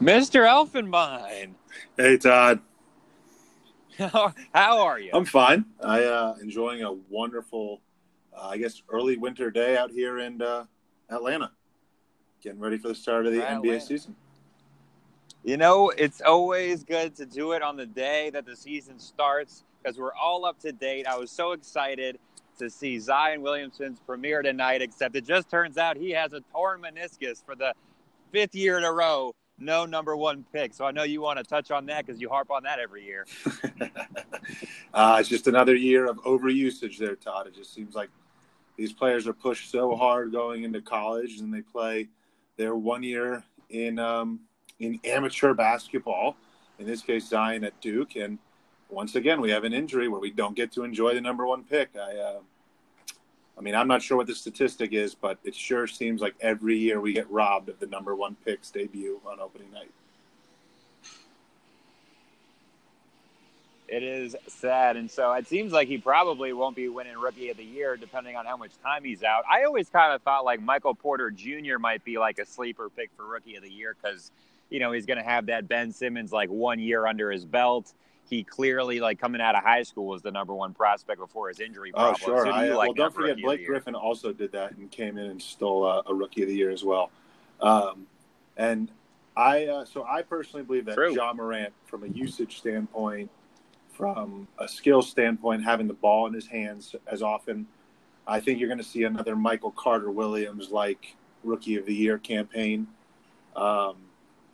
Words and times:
Mr. 0.00 0.46
Elfenbein. 0.46 1.54
Hey, 1.96 2.18
Todd. 2.18 2.60
How 3.98 4.34
are 4.54 5.00
you? 5.00 5.10
I'm 5.14 5.24
fine. 5.24 5.64
I 5.82 6.04
uh, 6.04 6.34
enjoying 6.42 6.82
a 6.82 6.92
wonderful, 6.92 7.80
uh, 8.36 8.48
I 8.48 8.58
guess, 8.58 8.82
early 8.90 9.16
winter 9.16 9.50
day 9.50 9.76
out 9.76 9.90
here 9.90 10.18
in 10.18 10.42
uh, 10.42 10.64
Atlanta. 11.08 11.50
Getting 12.42 12.60
ready 12.60 12.76
for 12.76 12.88
the 12.88 12.94
start 12.94 13.26
of 13.26 13.32
the 13.32 13.40
NBA 13.40 13.80
season. 13.80 14.14
You 15.44 15.56
know, 15.56 15.90
it's 15.90 16.20
always 16.20 16.84
good 16.84 17.14
to 17.16 17.24
do 17.24 17.52
it 17.52 17.62
on 17.62 17.76
the 17.76 17.86
day 17.86 18.30
that 18.30 18.44
the 18.44 18.54
season 18.54 18.98
starts 18.98 19.64
because 19.82 19.98
we're 19.98 20.14
all 20.14 20.44
up 20.44 20.58
to 20.60 20.72
date. 20.72 21.06
I 21.06 21.16
was 21.16 21.30
so 21.30 21.52
excited 21.52 22.18
to 22.58 22.68
see 22.68 22.98
Zion 22.98 23.40
Williamson's 23.40 24.00
premiere 24.00 24.42
tonight, 24.42 24.82
except 24.82 25.16
it 25.16 25.24
just 25.24 25.48
turns 25.48 25.78
out 25.78 25.96
he 25.96 26.10
has 26.10 26.32
a 26.34 26.40
torn 26.52 26.82
meniscus 26.82 27.44
for 27.44 27.54
the 27.54 27.72
fifth 28.32 28.54
year 28.54 28.76
in 28.76 28.84
a 28.84 28.92
row. 28.92 29.34
No 29.58 29.86
number 29.86 30.16
one 30.16 30.44
pick. 30.52 30.74
So 30.74 30.84
I 30.84 30.90
know 30.90 31.02
you 31.02 31.20
want 31.22 31.38
to 31.38 31.44
touch 31.44 31.70
on 31.70 31.86
that 31.86 32.04
because 32.04 32.20
you 32.20 32.28
harp 32.28 32.50
on 32.50 32.62
that 32.64 32.78
every 32.78 33.04
year. 33.04 33.26
uh, 34.94 35.16
it's 35.18 35.28
just 35.28 35.46
another 35.46 35.74
year 35.74 36.06
of 36.06 36.18
overusage 36.24 36.98
there, 36.98 37.16
Todd. 37.16 37.46
It 37.46 37.54
just 37.54 37.72
seems 37.72 37.94
like 37.94 38.10
these 38.76 38.92
players 38.92 39.26
are 39.26 39.32
pushed 39.32 39.70
so 39.70 39.96
hard 39.96 40.30
going 40.30 40.64
into 40.64 40.82
college, 40.82 41.40
and 41.40 41.52
they 41.52 41.62
play 41.62 42.08
their 42.56 42.76
one 42.76 43.02
year 43.02 43.42
in 43.70 43.98
um, 43.98 44.40
in 44.78 45.00
amateur 45.04 45.54
basketball. 45.54 46.36
In 46.78 46.86
this 46.86 47.00
case, 47.00 47.26
Zion 47.26 47.64
at 47.64 47.80
Duke, 47.80 48.16
and 48.16 48.38
once 48.90 49.14
again, 49.14 49.40
we 49.40 49.50
have 49.50 49.64
an 49.64 49.72
injury 49.72 50.08
where 50.08 50.20
we 50.20 50.30
don't 50.30 50.54
get 50.54 50.70
to 50.72 50.84
enjoy 50.84 51.14
the 51.14 51.20
number 51.20 51.46
one 51.46 51.64
pick. 51.64 51.90
I, 51.96 52.16
uh, 52.18 52.40
I 53.58 53.62
mean, 53.62 53.74
I'm 53.74 53.88
not 53.88 54.02
sure 54.02 54.16
what 54.16 54.26
the 54.26 54.34
statistic 54.34 54.92
is, 54.92 55.14
but 55.14 55.38
it 55.42 55.54
sure 55.54 55.86
seems 55.86 56.20
like 56.20 56.34
every 56.40 56.76
year 56.76 57.00
we 57.00 57.12
get 57.12 57.30
robbed 57.30 57.68
of 57.68 57.80
the 57.80 57.86
number 57.86 58.14
one 58.14 58.36
pick's 58.44 58.70
debut 58.70 59.20
on 59.26 59.40
opening 59.40 59.72
night. 59.72 59.90
It 63.88 64.02
is 64.02 64.34
sad. 64.48 64.96
And 64.96 65.10
so 65.10 65.32
it 65.32 65.46
seems 65.46 65.72
like 65.72 65.88
he 65.88 65.96
probably 65.96 66.52
won't 66.52 66.74
be 66.74 66.88
winning 66.88 67.16
Rookie 67.16 67.50
of 67.50 67.56
the 67.56 67.64
Year 67.64 67.96
depending 67.96 68.36
on 68.36 68.44
how 68.44 68.56
much 68.56 68.72
time 68.82 69.04
he's 69.04 69.22
out. 69.22 69.44
I 69.50 69.64
always 69.64 69.88
kind 69.88 70.12
of 70.12 70.22
thought 70.22 70.44
like 70.44 70.60
Michael 70.60 70.94
Porter 70.94 71.30
Jr. 71.30 71.78
might 71.78 72.04
be 72.04 72.18
like 72.18 72.38
a 72.38 72.44
sleeper 72.44 72.90
pick 72.90 73.10
for 73.16 73.24
Rookie 73.24 73.54
of 73.54 73.62
the 73.62 73.70
Year 73.70 73.96
because, 74.00 74.32
you 74.70 74.80
know, 74.80 74.92
he's 74.92 75.06
going 75.06 75.18
to 75.18 75.24
have 75.24 75.46
that 75.46 75.68
Ben 75.68 75.92
Simmons 75.92 76.32
like 76.32 76.50
one 76.50 76.80
year 76.80 77.06
under 77.06 77.30
his 77.30 77.44
belt. 77.44 77.92
He 78.28 78.42
clearly, 78.42 79.00
like 79.00 79.18
coming 79.18 79.40
out 79.40 79.54
of 79.54 79.62
high 79.62 79.82
school, 79.82 80.06
was 80.06 80.22
the 80.22 80.30
number 80.30 80.54
one 80.54 80.74
prospect 80.74 81.20
before 81.20 81.48
his 81.48 81.60
injury 81.60 81.92
Oh, 81.94 82.14
sure. 82.14 82.38
So 82.38 82.44
do 82.44 82.50
I, 82.50 82.66
you 82.66 82.72
uh, 82.72 82.76
like 82.76 82.88
well, 82.88 82.94
don't 82.94 83.14
forget, 83.14 83.28
Rookie 83.28 83.30
of 83.30 83.36
the 83.36 83.42
Blake 83.42 83.66
Griffin 83.66 83.94
also 83.94 84.32
did 84.32 84.52
that 84.52 84.76
and 84.76 84.90
came 84.90 85.16
in 85.16 85.30
and 85.30 85.40
stole 85.40 85.84
uh, 85.84 86.02
a 86.06 86.14
Rookie 86.14 86.42
of 86.42 86.48
the 86.48 86.54
Year 86.54 86.70
as 86.70 86.84
well. 86.84 87.10
Um, 87.60 88.06
and 88.56 88.90
I, 89.36 89.66
uh, 89.66 89.84
so 89.84 90.04
I 90.04 90.22
personally 90.22 90.64
believe 90.64 90.86
that 90.86 90.94
True. 90.94 91.14
Ja 91.14 91.32
Morant, 91.32 91.72
from 91.84 92.04
a 92.04 92.08
usage 92.08 92.58
standpoint, 92.58 93.30
from 93.92 94.48
a 94.58 94.66
skill 94.66 95.02
standpoint, 95.02 95.62
having 95.64 95.86
the 95.86 95.94
ball 95.94 96.26
in 96.26 96.34
his 96.34 96.46
hands 96.46 96.94
as 97.06 97.22
often, 97.22 97.66
I 98.26 98.40
think 98.40 98.58
you're 98.58 98.68
going 98.68 98.78
to 98.78 98.84
see 98.84 99.04
another 99.04 99.36
Michael 99.36 99.70
Carter 99.70 100.10
Williams 100.10 100.70
like 100.70 101.16
Rookie 101.44 101.76
of 101.76 101.86
the 101.86 101.94
Year 101.94 102.18
campaign. 102.18 102.88
Um, 103.54 103.96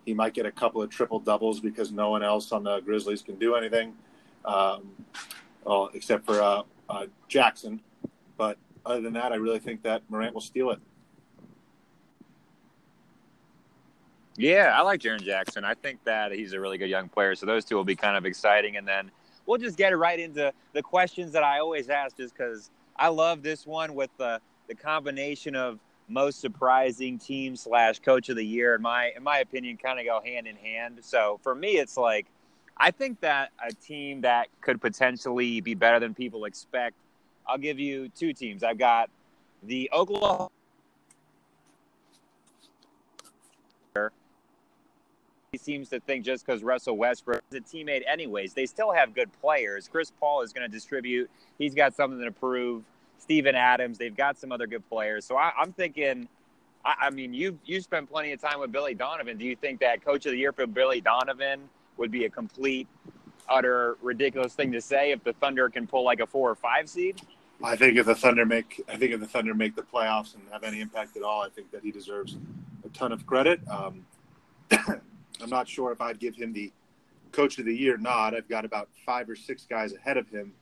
he 0.04 0.14
might 0.14 0.34
get 0.34 0.46
a 0.46 0.52
couple 0.52 0.82
of 0.82 0.90
triple 0.90 1.20
doubles 1.20 1.60
because 1.60 1.92
no 1.92 2.10
one 2.10 2.22
else 2.22 2.52
on 2.52 2.64
the 2.64 2.80
Grizzlies 2.80 3.22
can 3.22 3.36
do 3.36 3.54
anything, 3.54 3.94
um, 4.44 4.90
well, 5.64 5.90
except 5.94 6.24
for 6.26 6.40
uh, 6.40 6.62
uh, 6.88 7.06
Jackson. 7.28 7.80
But 8.36 8.58
other 8.84 9.00
than 9.00 9.12
that, 9.14 9.32
I 9.32 9.36
really 9.36 9.60
think 9.60 9.82
that 9.82 10.02
Morant 10.08 10.34
will 10.34 10.40
steal 10.40 10.70
it. 10.70 10.80
Yeah, 14.36 14.72
I 14.74 14.80
like 14.80 15.00
Jaren 15.00 15.22
Jackson. 15.22 15.64
I 15.64 15.74
think 15.74 16.02
that 16.04 16.32
he's 16.32 16.52
a 16.54 16.60
really 16.60 16.78
good 16.78 16.88
young 16.88 17.08
player. 17.08 17.34
So 17.34 17.44
those 17.44 17.64
two 17.64 17.76
will 17.76 17.84
be 17.84 17.96
kind 17.96 18.16
of 18.16 18.24
exciting. 18.24 18.76
And 18.76 18.88
then 18.88 19.10
we'll 19.46 19.58
just 19.58 19.76
get 19.76 19.96
right 19.96 20.18
into 20.18 20.52
the 20.72 20.82
questions 20.82 21.32
that 21.32 21.42
I 21.44 21.58
always 21.58 21.90
ask, 21.90 22.16
just 22.16 22.34
because 22.34 22.70
I 22.96 23.08
love 23.08 23.42
this 23.42 23.66
one 23.66 23.94
with 23.94 24.10
the 24.18 24.40
the 24.68 24.74
combination 24.74 25.54
of 25.54 25.80
most 26.08 26.40
surprising 26.40 27.18
team 27.18 27.56
slash 27.56 27.98
coach 28.00 28.28
of 28.28 28.36
the 28.36 28.44
year. 28.44 28.74
In 28.74 28.82
my 28.82 29.12
in 29.16 29.22
my 29.22 29.38
opinion, 29.38 29.76
kind 29.76 29.98
of 29.98 30.06
go 30.06 30.20
hand 30.24 30.46
in 30.46 30.56
hand. 30.56 30.98
So 31.02 31.40
for 31.42 31.54
me, 31.54 31.78
it's 31.78 31.96
like 31.96 32.26
I 32.76 32.90
think 32.90 33.20
that 33.20 33.50
a 33.64 33.72
team 33.72 34.22
that 34.22 34.48
could 34.60 34.80
potentially 34.80 35.60
be 35.60 35.74
better 35.74 36.00
than 36.00 36.14
people 36.14 36.44
expect. 36.44 36.96
I'll 37.46 37.58
give 37.58 37.78
you 37.78 38.08
two 38.08 38.32
teams. 38.32 38.62
I've 38.62 38.78
got 38.78 39.10
the 39.62 39.90
Oklahoma. 39.92 40.48
he 45.52 45.58
seems 45.58 45.90
to 45.90 46.00
think 46.00 46.24
just 46.24 46.46
because 46.46 46.62
Russell 46.62 46.96
Westbrook 46.96 47.42
is 47.50 47.58
a 47.58 47.60
teammate, 47.60 48.00
anyways, 48.10 48.54
they 48.54 48.64
still 48.64 48.90
have 48.90 49.14
good 49.14 49.30
players. 49.42 49.86
Chris 49.86 50.10
Paul 50.18 50.40
is 50.40 50.50
going 50.50 50.66
to 50.66 50.72
distribute. 50.74 51.30
He's 51.58 51.74
got 51.74 51.94
something 51.94 52.24
to 52.24 52.32
prove. 52.32 52.84
Steven 53.22 53.54
Adams, 53.54 53.98
they've 53.98 54.16
got 54.16 54.36
some 54.36 54.50
other 54.50 54.66
good 54.66 54.86
players. 54.88 55.24
So 55.24 55.36
I, 55.36 55.52
I'm 55.56 55.72
thinking, 55.72 56.28
I, 56.84 56.94
I 57.02 57.10
mean, 57.10 57.32
you've 57.32 57.56
you 57.64 57.80
spent 57.80 58.10
plenty 58.10 58.32
of 58.32 58.40
time 58.40 58.58
with 58.58 58.72
Billy 58.72 58.94
Donovan. 58.94 59.38
Do 59.38 59.44
you 59.44 59.54
think 59.54 59.80
that 59.80 60.04
Coach 60.04 60.26
of 60.26 60.32
the 60.32 60.38
Year 60.38 60.52
for 60.52 60.66
Billy 60.66 61.00
Donovan 61.00 61.68
would 61.96 62.10
be 62.10 62.24
a 62.24 62.30
complete, 62.30 62.88
utter 63.48 63.96
ridiculous 64.02 64.54
thing 64.54 64.72
to 64.72 64.80
say 64.80 65.12
if 65.12 65.22
the 65.22 65.32
Thunder 65.34 65.68
can 65.68 65.86
pull 65.86 66.04
like 66.04 66.18
a 66.18 66.26
four 66.26 66.50
or 66.50 66.56
five 66.56 66.88
seed? 66.88 67.20
I 67.62 67.76
think 67.76 67.96
if 67.96 68.06
the 68.06 68.14
Thunder 68.14 68.44
make, 68.44 68.82
I 68.88 68.96
think 68.96 69.12
if 69.12 69.20
the 69.20 69.28
Thunder 69.28 69.54
make 69.54 69.76
the 69.76 69.82
playoffs 69.82 70.34
and 70.34 70.42
have 70.50 70.64
any 70.64 70.80
impact 70.80 71.16
at 71.16 71.22
all, 71.22 71.42
I 71.42 71.48
think 71.48 71.70
that 71.70 71.82
he 71.82 71.92
deserves 71.92 72.36
a 72.84 72.88
ton 72.88 73.12
of 73.12 73.24
credit. 73.24 73.60
Um, 73.68 74.04
I'm 74.72 75.48
not 75.48 75.68
sure 75.68 75.92
if 75.92 76.00
I'd 76.00 76.18
give 76.18 76.34
him 76.34 76.52
the 76.52 76.72
Coach 77.30 77.58
of 77.58 77.66
the 77.66 77.74
Year 77.74 77.96
nod. 77.96 78.34
I've 78.34 78.48
got 78.48 78.64
about 78.64 78.88
five 79.06 79.30
or 79.30 79.36
six 79.36 79.64
guys 79.64 79.92
ahead 79.92 80.16
of 80.16 80.28
him, 80.28 80.52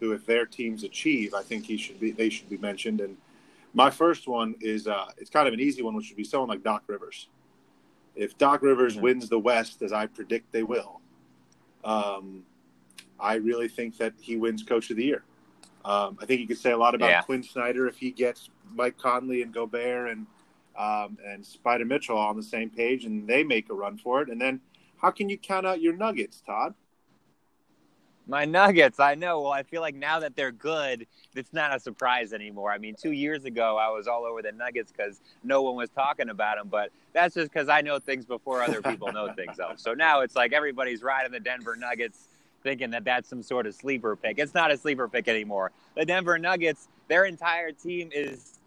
who, 0.00 0.12
if 0.12 0.26
their 0.26 0.46
teams 0.46 0.84
achieve, 0.84 1.34
I 1.34 1.42
think 1.42 1.64
he 1.66 1.76
should 1.76 2.00
be. 2.00 2.10
They 2.10 2.28
should 2.28 2.48
be 2.48 2.58
mentioned. 2.58 3.00
And 3.00 3.16
my 3.72 3.90
first 3.90 4.28
one 4.28 4.54
is, 4.60 4.86
uh, 4.86 5.06
it's 5.18 5.30
kind 5.30 5.48
of 5.48 5.54
an 5.54 5.60
easy 5.60 5.82
one, 5.82 5.94
which 5.94 6.10
would 6.10 6.16
be 6.16 6.24
someone 6.24 6.48
like 6.48 6.62
Doc 6.62 6.82
Rivers. 6.86 7.28
If 8.14 8.38
Doc 8.38 8.62
Rivers 8.62 8.96
Mhm. 8.96 9.02
wins 9.02 9.28
the 9.28 9.38
West, 9.38 9.82
as 9.82 9.92
I 9.92 10.06
predict 10.06 10.52
they 10.52 10.62
will, 10.62 11.00
um, 11.84 12.44
I 13.18 13.34
really 13.34 13.68
think 13.68 13.96
that 13.98 14.14
he 14.20 14.36
wins 14.36 14.62
Coach 14.62 14.90
of 14.90 14.96
the 14.96 15.04
Year. 15.04 15.24
Um, 15.84 16.18
I 16.20 16.26
think 16.26 16.40
you 16.40 16.46
could 16.46 16.58
say 16.58 16.72
a 16.72 16.76
lot 16.76 16.94
about 16.94 17.08
Yeah. 17.10 17.22
Quin 17.22 17.42
Snyder 17.42 17.86
if 17.86 17.98
he 17.98 18.10
gets 18.10 18.50
Mike 18.72 18.96
Conley 18.96 19.42
and 19.42 19.52
Gobert 19.52 20.10
and 20.10 20.26
um, 20.76 21.18
and 21.24 21.44
Spida 21.44 21.86
Mitchell 21.86 22.18
on 22.18 22.36
the 22.36 22.42
same 22.42 22.68
page 22.68 23.04
and 23.04 23.28
they 23.28 23.44
make 23.44 23.70
a 23.70 23.74
run 23.74 23.96
for 23.96 24.22
it. 24.22 24.28
And 24.28 24.40
then 24.40 24.60
how 24.96 25.12
can 25.12 25.28
you 25.28 25.38
count 25.38 25.64
out 25.64 25.80
your 25.80 25.92
Nuggets, 25.92 26.40
Todd? 26.40 26.74
My 28.26 28.46
Nuggets, 28.46 29.00
I 29.00 29.14
know. 29.14 29.42
Well, 29.42 29.52
I 29.52 29.62
feel 29.62 29.82
like 29.82 29.94
now 29.94 30.20
that 30.20 30.34
they're 30.34 30.52
good, 30.52 31.06
it's 31.34 31.52
not 31.52 31.76
a 31.76 31.80
surprise 31.80 32.32
anymore. 32.32 32.72
I 32.72 32.78
mean, 32.78 32.94
two 33.00 33.12
years 33.12 33.44
ago, 33.44 33.76
I 33.76 33.90
was 33.90 34.06
all 34.06 34.24
over 34.24 34.40
the 34.40 34.52
Nuggets 34.52 34.90
because 34.90 35.20
no 35.42 35.60
one 35.60 35.76
was 35.76 35.90
talking 35.90 36.30
about 36.30 36.56
them, 36.56 36.68
but 36.68 36.90
that's 37.12 37.34
just 37.34 37.52
because 37.52 37.68
I 37.68 37.82
know 37.82 37.98
things 37.98 38.24
before 38.24 38.62
other 38.62 38.80
people 38.80 39.12
know 39.12 39.30
things. 39.36 39.58
Though. 39.58 39.72
So 39.76 39.92
now 39.92 40.20
it's 40.20 40.34
like 40.34 40.52
everybody's 40.54 41.02
riding 41.02 41.32
the 41.32 41.40
Denver 41.40 41.76
Nuggets, 41.76 42.28
thinking 42.62 42.90
that 42.92 43.04
that's 43.04 43.28
some 43.28 43.42
sort 43.42 43.66
of 43.66 43.74
sleeper 43.74 44.16
pick. 44.16 44.38
It's 44.38 44.54
not 44.54 44.70
a 44.70 44.78
sleeper 44.78 45.06
pick 45.06 45.28
anymore. 45.28 45.70
The 45.94 46.06
Denver 46.06 46.38
Nuggets, 46.38 46.88
their 47.08 47.26
entire 47.26 47.72
team 47.72 48.08
is 48.10 48.58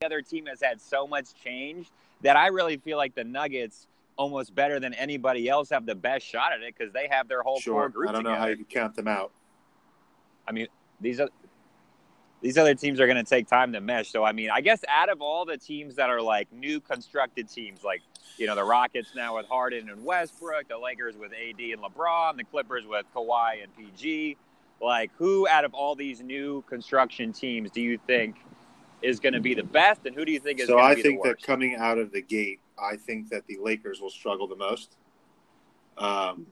the 0.00 0.06
other 0.06 0.22
team 0.22 0.46
has 0.46 0.62
had 0.62 0.80
so 0.80 1.06
much 1.06 1.34
change 1.42 1.90
that 2.22 2.36
I 2.36 2.46
really 2.46 2.78
feel 2.78 2.96
like 2.96 3.14
the 3.14 3.24
Nuggets 3.24 3.86
almost 4.16 4.54
better 4.54 4.80
than 4.80 4.94
anybody 4.94 5.48
else 5.48 5.70
have 5.70 5.86
the 5.86 5.94
best 5.94 6.26
shot 6.26 6.52
at 6.52 6.62
it 6.62 6.74
because 6.76 6.92
they 6.92 7.08
have 7.10 7.28
their 7.28 7.42
whole 7.42 7.54
core 7.56 7.60
Sure. 7.62 7.88
group 7.88 8.10
I 8.10 8.12
don't 8.12 8.22
know 8.24 8.30
together. 8.30 8.40
how 8.52 8.58
you 8.58 8.64
count 8.64 8.94
them 8.96 9.08
out. 9.08 9.30
I 10.48 10.52
mean, 10.52 10.68
these 11.00 11.20
are 11.20 11.28
these 12.42 12.58
other 12.58 12.74
teams 12.74 13.00
are 13.00 13.06
going 13.06 13.16
to 13.16 13.28
take 13.28 13.48
time 13.48 13.72
to 13.72 13.80
mesh. 13.80 14.10
So 14.10 14.24
I 14.24 14.32
mean, 14.32 14.50
I 14.50 14.60
guess 14.60 14.80
out 14.88 15.08
of 15.08 15.20
all 15.20 15.44
the 15.44 15.56
teams 15.56 15.96
that 15.96 16.10
are 16.10 16.20
like 16.22 16.52
new 16.52 16.80
constructed 16.80 17.48
teams, 17.48 17.82
like 17.82 18.02
you 18.38 18.46
know 18.46 18.54
the 18.54 18.64
Rockets 18.64 19.08
now 19.14 19.36
with 19.36 19.46
Harden 19.46 19.88
and 19.90 20.04
Westbrook, 20.04 20.68
the 20.68 20.78
Lakers 20.78 21.16
with 21.16 21.32
AD 21.32 21.58
and 21.60 21.82
LeBron, 21.82 22.36
the 22.36 22.44
Clippers 22.44 22.86
with 22.86 23.04
Kawhi 23.14 23.62
and 23.62 23.74
PG, 23.76 24.36
like 24.80 25.10
who 25.18 25.48
out 25.48 25.64
of 25.64 25.74
all 25.74 25.94
these 25.94 26.20
new 26.22 26.62
construction 26.68 27.32
teams 27.32 27.70
do 27.70 27.80
you 27.80 27.98
think 28.06 28.36
is 29.02 29.18
going 29.20 29.32
to 29.34 29.40
be 29.40 29.54
the 29.54 29.62
best, 29.62 30.06
and 30.06 30.14
who 30.14 30.24
do 30.24 30.32
you 30.32 30.40
think 30.40 30.60
is 30.60 30.66
So 30.68 30.74
going 30.76 30.86
I 30.86 30.90
to 30.94 30.96
be 30.96 31.02
the 31.02 31.08
best? 31.16 31.20
I 31.20 31.28
think 31.28 31.38
that 31.40 31.46
coming 31.46 31.74
out 31.76 31.98
of 31.98 32.12
the 32.12 32.22
gate, 32.22 32.60
I 32.78 32.96
think 32.96 33.30
that 33.30 33.46
the 33.46 33.58
Lakers 33.58 34.00
will 34.00 34.10
struggle 34.10 34.46
the 34.46 34.56
most. 34.56 34.96
Um, 35.98 36.46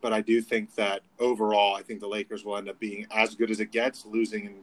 but 0.00 0.12
I 0.12 0.20
do 0.20 0.42
think 0.42 0.74
that 0.74 1.02
overall, 1.18 1.74
I 1.74 1.82
think 1.82 2.00
the 2.00 2.08
Lakers 2.08 2.44
will 2.44 2.56
end 2.56 2.68
up 2.68 2.78
being 2.78 3.06
as 3.10 3.34
good 3.34 3.50
as 3.50 3.60
it 3.60 3.72
gets, 3.72 4.04
losing 4.04 4.44
in 4.44 4.54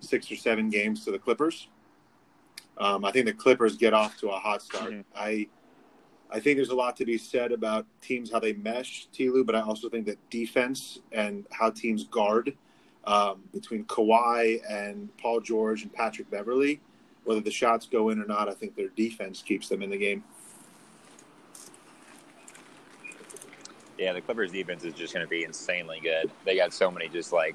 six 0.00 0.30
or 0.30 0.36
seven 0.36 0.68
games 0.68 1.04
to 1.04 1.10
the 1.10 1.18
Clippers. 1.18 1.68
Um, 2.78 3.04
I 3.04 3.12
think 3.12 3.26
the 3.26 3.32
Clippers 3.32 3.76
get 3.76 3.94
off 3.94 4.18
to 4.18 4.28
a 4.30 4.38
hot 4.38 4.62
start. 4.62 4.92
Mhm. 4.92 5.04
I 5.14 5.48
I 6.34 6.40
think 6.40 6.56
there's 6.56 6.70
a 6.70 6.74
lot 6.74 6.96
to 6.96 7.04
be 7.04 7.18
said 7.18 7.52
about 7.52 7.84
teams 8.00 8.32
how 8.32 8.40
they 8.40 8.54
mesh, 8.54 9.06
Tilu, 9.12 9.44
but 9.44 9.54
I 9.54 9.60
also 9.60 9.90
think 9.90 10.06
that 10.06 10.18
defense 10.30 11.00
and 11.12 11.46
how 11.50 11.68
teams 11.68 12.04
guard 12.04 12.56
um, 13.04 13.42
between 13.52 13.84
Kawhi 13.84 14.60
and 14.66 15.14
Paul 15.18 15.40
George 15.40 15.82
and 15.82 15.92
Patrick 15.92 16.30
Beverley, 16.30 16.80
whether 17.24 17.40
the 17.40 17.50
shots 17.50 17.86
go 17.86 18.08
in 18.10 18.20
or 18.20 18.26
not, 18.26 18.48
I 18.48 18.54
think 18.54 18.74
their 18.74 18.88
defense 18.88 19.42
keeps 19.42 19.68
them 19.68 19.82
in 19.82 19.90
the 19.90 19.98
game. 19.98 20.24
Yeah, 23.98 24.12
the 24.12 24.20
Clippers 24.20 24.50
defense 24.50 24.84
is 24.84 24.94
just 24.94 25.14
going 25.14 25.24
to 25.24 25.30
be 25.30 25.44
insanely 25.44 26.00
good. 26.02 26.30
They 26.44 26.56
got 26.56 26.72
so 26.72 26.90
many 26.90 27.08
just 27.08 27.32
like 27.32 27.54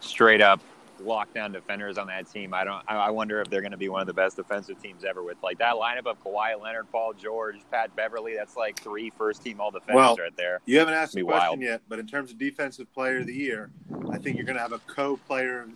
straight 0.00 0.40
up 0.40 0.60
lockdown 1.00 1.52
defenders 1.52 1.98
on 1.98 2.06
that 2.08 2.30
team. 2.30 2.52
I 2.52 2.64
don't. 2.64 2.82
I 2.88 3.10
wonder 3.10 3.40
if 3.40 3.48
they're 3.48 3.60
going 3.60 3.72
to 3.72 3.78
be 3.78 3.88
one 3.88 4.00
of 4.00 4.06
the 4.06 4.14
best 4.14 4.36
defensive 4.36 4.80
teams 4.82 5.04
ever 5.04 5.22
with 5.22 5.36
like 5.42 5.58
that 5.58 5.74
lineup 5.74 6.06
of 6.06 6.22
Kawhi 6.22 6.60
Leonard, 6.60 6.90
Paul 6.90 7.12
George, 7.12 7.56
Pat 7.70 7.94
Beverley. 7.94 8.34
That's 8.34 8.56
like 8.56 8.80
three 8.80 9.10
first 9.16 9.42
team 9.42 9.60
all 9.60 9.70
defenders 9.70 9.96
well, 9.96 10.16
right 10.16 10.36
there. 10.36 10.60
You 10.66 10.78
haven't 10.78 10.94
asked 10.94 11.14
the 11.14 11.22
question 11.22 11.60
wild. 11.60 11.60
yet, 11.60 11.82
but 11.88 11.98
in 11.98 12.06
terms 12.06 12.30
of 12.30 12.38
defensive 12.38 12.92
player 12.92 13.18
of 13.18 13.26
the 13.26 13.34
year, 13.34 13.70
I 14.10 14.18
think 14.18 14.36
you're 14.36 14.46
going 14.46 14.56
to 14.56 14.62
have 14.62 14.72
a 14.72 14.80
co 14.80 15.16
player, 15.16 15.68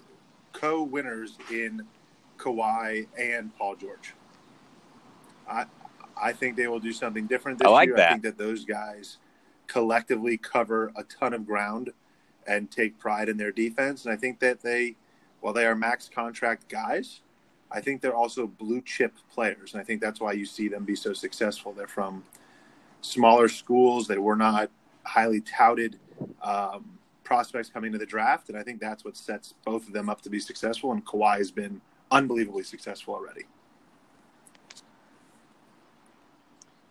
co 0.53 0.83
winners 0.83 1.39
in 1.51 1.83
Kawhi 2.43 3.07
and 3.19 3.57
Paul 3.57 3.77
George. 3.77 4.15
I 5.49 5.67
I 6.21 6.33
think 6.33 6.57
they 6.57 6.69
will 6.69 6.81
do 6.81 6.93
something 6.93 7.27
different 7.27 7.59
this 7.59 7.67
I 7.67 7.71
like 7.71 7.87
year. 7.89 7.97
that. 7.97 8.09
I 8.09 8.13
think 8.13 8.23
that 8.25 8.39
those 8.39 8.65
guys 8.65 9.19
collectively 9.67 10.37
cover 10.37 10.93
a 10.97 11.05
ton 11.05 11.33
of 11.33 11.47
ground 11.47 11.91
and 12.47 12.71
take 12.71 12.99
pride 12.99 13.29
in 13.29 13.37
their 13.37 13.53
defense. 13.53 14.05
And 14.05 14.13
I 14.13 14.17
think 14.17 14.39
that 14.41 14.61
they, 14.61 14.97
while 15.41 15.53
they 15.53 15.65
are 15.65 15.75
max 15.75 16.09
contract 16.09 16.69
guys, 16.69 17.21
I 17.71 17.81
think 17.81 18.03
they're 18.03 18.15
also 18.15 18.47
blue 18.47 18.83
chip 18.83 19.15
players. 19.33 19.73
And 19.73 19.81
I 19.81 19.85
think 19.85 20.01
that's 20.01 20.21
why 20.21 20.33
you 20.33 20.45
see 20.45 20.69
them 20.69 20.85
be 20.85 20.95
so 20.95 21.13
successful. 21.13 21.73
They're 21.73 21.87
from 21.87 22.25
smaller 23.01 23.49
schools. 23.49 24.07
They 24.07 24.19
were 24.19 24.37
not 24.37 24.71
highly 25.05 25.41
touted 25.41 25.99
um, 26.43 26.99
prospects 27.25 27.71
coming 27.71 27.93
to 27.93 27.99
the 27.99 28.07
draft. 28.07 28.49
And 28.51 28.59
I 28.59 28.63
think 28.63 28.81
that's 28.81 29.05
what 29.05 29.17
sets 29.17 29.55
both 29.65 29.87
of 29.87 29.95
them 29.95 30.11
up 30.11 30.21
to 30.23 30.31
be 30.31 30.39
successful. 30.39 30.93
And 30.93 31.05
Kawhi 31.05 31.39
has 31.39 31.51
been 31.51 31.81
unbelievably 32.13 32.63
successful 32.63 33.15
already. 33.15 33.43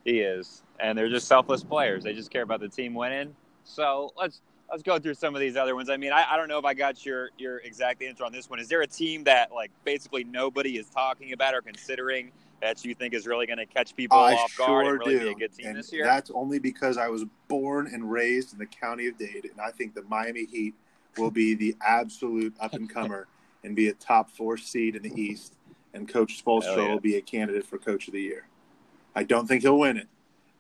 He 0.04 0.20
is, 0.20 0.64
and 0.80 0.98
they're 0.98 1.10
just 1.10 1.28
selfless 1.28 1.64
players. 1.64 2.04
They 2.04 2.14
just 2.14 2.32
care 2.32 2.42
about 2.42 2.60
the 2.60 2.68
team 2.68 2.94
winning. 2.96 3.36
So 3.64 4.12
let's 4.18 4.42
let's 4.70 4.82
go 4.82 4.98
through 4.98 5.14
some 5.14 5.36
of 5.36 5.42
these 5.42 5.56
other 5.56 5.76
ones. 5.76 5.90
I 5.90 5.98
mean, 5.98 6.12
I, 6.12 6.26
I 6.32 6.38
don't 6.38 6.48
know 6.48 6.58
if 6.58 6.66
I 6.66 6.74
got 6.74 7.06
your 7.06 7.30
your 7.38 7.60
exact 7.60 8.02
answer 8.02 8.26
on 8.26 8.32
this 8.32 8.50
one. 8.50 8.60
Is 8.60 8.68
there 8.68 8.82
a 8.82 8.88
team 8.88 9.24
that 9.26 9.52
like 9.52 9.72
basically 9.84 10.24
nobody 10.24 10.78
is 10.78 10.90
talking 10.90 11.34
about 11.34 11.54
or 11.54 11.62
considering 11.62 12.32
that 12.62 12.84
you 12.86 12.96
think 12.96 13.14
is 13.14 13.28
really 13.28 13.46
going 13.46 13.58
to 13.58 13.66
catch 13.66 13.96
people 13.96 14.18
I 14.18 14.34
off 14.34 14.56
guard 14.58 14.86
sure 14.86 14.96
and 14.96 15.00
really 15.00 15.20
do. 15.20 15.26
be 15.26 15.32
a 15.32 15.36
good 15.36 15.54
team 15.56 15.68
and 15.68 15.78
this 15.78 15.92
year? 15.92 16.04
That's 16.04 16.32
only 16.32 16.60
because 16.60 16.98
I 16.98 17.08
was 17.08 17.26
born 17.48 17.90
and 17.92 18.12
raised 18.12 18.54
in 18.54 18.60
the 18.60 18.66
county 18.66 19.08
of 19.08 19.18
Dade, 19.18 19.46
and 19.46 19.60
I 19.60 19.72
think 19.72 19.94
the 19.94 20.04
Miami 20.04 20.46
Heat 20.46 20.74
will 21.18 21.32
be 21.32 21.56
the 21.56 21.76
absolute 21.82 22.56
up 22.60 22.74
and 22.74 22.90
comer 22.90 23.28
and 23.64 23.76
be 23.76 23.88
a 23.88 23.94
top 23.94 24.30
four 24.30 24.58
seed 24.58 24.96
in 24.96 25.04
the 25.04 25.22
East. 25.22 25.56
And 25.94 26.08
Coach 26.08 26.44
Spoelstra 26.44 26.78
yeah. 26.78 26.92
will 26.94 27.00
be 27.00 27.18
a 27.18 27.22
candidate 27.22 27.66
for 27.66 27.78
Coach 27.78 28.08
of 28.08 28.14
the 28.14 28.22
Year. 28.22 28.48
I 29.14 29.24
don't 29.24 29.48
think 29.48 29.64
he'll 29.64 29.78
win 29.80 29.98
it, 29.98 30.08